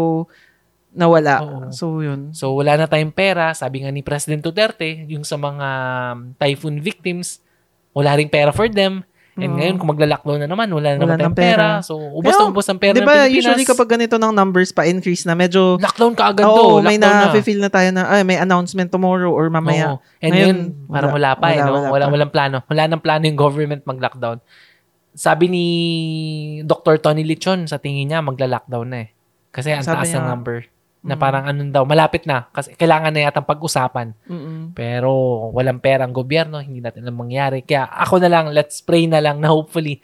[0.92, 1.36] nawala.
[1.42, 1.60] Oo.
[1.72, 2.36] So, yun.
[2.36, 3.56] so, wala na tayong pera.
[3.56, 5.68] Sabi nga ni President Duterte, yung sa mga
[6.12, 7.40] um, typhoon victims,
[7.96, 9.04] wala ring pera for them.
[9.42, 11.58] And ngayon, kung magla-lockdown na naman, wala na Wala naman tayong ng pera.
[11.58, 11.68] pera.
[11.82, 13.38] So, ubos Pero, na ubos ang pera Di ng ba, Pilipinas.
[13.42, 16.86] usually kapag ganito ng numbers pa increase na, medyo, Lockdown ka agad oo, do.
[16.86, 17.34] may Lockdown na.
[17.34, 19.96] na-feel na tayo na, ay, may announcement tomorrow or mamaya.
[19.96, 19.98] Oo.
[20.20, 21.30] And Ngayon, ngayon, parang wala.
[21.34, 21.72] wala, pa eh, Wala, no?
[21.74, 22.12] wala Wala, pa.
[22.14, 22.58] walang plano.
[22.66, 24.38] Wala nang plano yung government mag-lockdown.
[25.12, 25.66] Sabi ni
[26.64, 26.96] Dr.
[26.98, 29.10] Tony Lichon, sa tingin niya, magla-lockdown na eh.
[29.50, 30.58] Kasi ang Sabi taas ng niya, number.
[31.02, 31.22] Na mm.
[31.22, 32.46] parang anong daw, malapit na.
[32.54, 34.14] Kasi kailangan na yatang pag-usapan.
[34.30, 34.78] Mm-mm.
[34.78, 35.10] Pero
[35.50, 37.66] walang pera ang gobyerno, hindi natin alam mangyari.
[37.66, 39.98] Kaya ako na lang, let's pray na lang na hopefully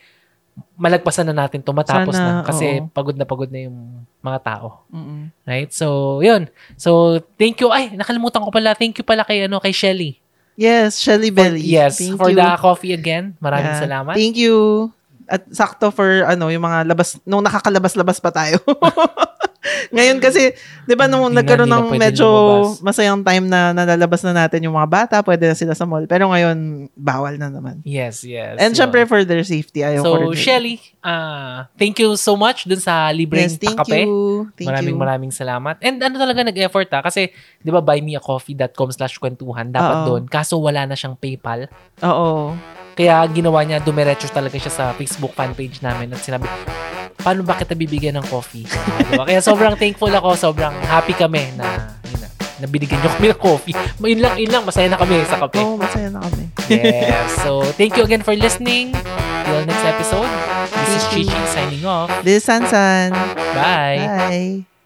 [0.77, 2.45] malagpasan na natin to matapos Sana, na.
[2.45, 2.89] Kasi oo.
[2.89, 4.85] pagod na pagod na yung mga tao.
[4.89, 5.29] Mm-mm.
[5.45, 5.69] Right?
[5.69, 6.49] So, yun.
[6.77, 7.69] So, thank you.
[7.69, 8.73] Ay, nakalimutan ko pala.
[8.73, 10.17] Thank you pala kay, ano, kay Shelly.
[10.57, 11.61] Yes, Shelly For- Belly.
[11.61, 12.41] yes, Thank for you.
[12.41, 13.37] the coffee again.
[13.37, 13.83] Maraming Yeah.
[13.85, 14.13] salamat.
[14.17, 14.89] Thank you.
[15.29, 18.57] At sakto for ano, yung mga labas, nung nakakalabas-labas pa tayo.
[19.89, 20.51] Ngayon kasi,
[20.83, 22.83] di ba nung Hindi nagkaroon ng medyo lumabas.
[22.83, 26.05] masayang time na nalalabas na natin yung mga bata, pwede na sila sa mall.
[26.05, 27.79] Pero ngayon, bawal na naman.
[27.83, 28.57] Yes, yes.
[28.57, 28.77] And yun.
[28.77, 30.37] syempre for their safety, ayaw ko So.
[30.37, 34.05] Shelly, ah thank you so much dun sa libreng yes, thank pakape.
[34.05, 34.47] you.
[34.55, 35.01] Thank maraming you.
[35.01, 35.75] maraming salamat.
[35.81, 36.99] And ano talaga nag-effort ha?
[37.03, 39.71] Kasi, di ba, buymeacoffee.com slash kwentuhan.
[39.71, 40.07] Dapat Oo.
[40.07, 40.23] doon.
[40.27, 41.67] Kaso wala na siyang PayPal.
[42.03, 42.55] Oo.
[42.97, 46.49] Kaya ginawa niya, dumiretso talaga siya sa Facebook fanpage namin at sinabi,
[47.27, 48.63] paano ba kita bibigyan ng coffee?
[48.63, 49.27] Diba?
[49.27, 52.27] Kaya sobrang thankful ako, sobrang happy kami na, yun na,
[52.63, 53.75] na binigyan niyo kami ng coffee.
[54.07, 55.59] Yun lang, yun lang, masaya na kami sa kape.
[55.59, 56.47] Oo, masaya na kami.
[56.71, 57.43] Yes.
[57.43, 58.95] So, thank you again for listening.
[59.43, 60.31] Till next episode.
[60.71, 61.03] This is.
[61.11, 62.07] Chichi signing off.
[62.23, 63.11] This is Sansan.
[63.55, 63.99] Bye.
[63.99, 64.76] Bye.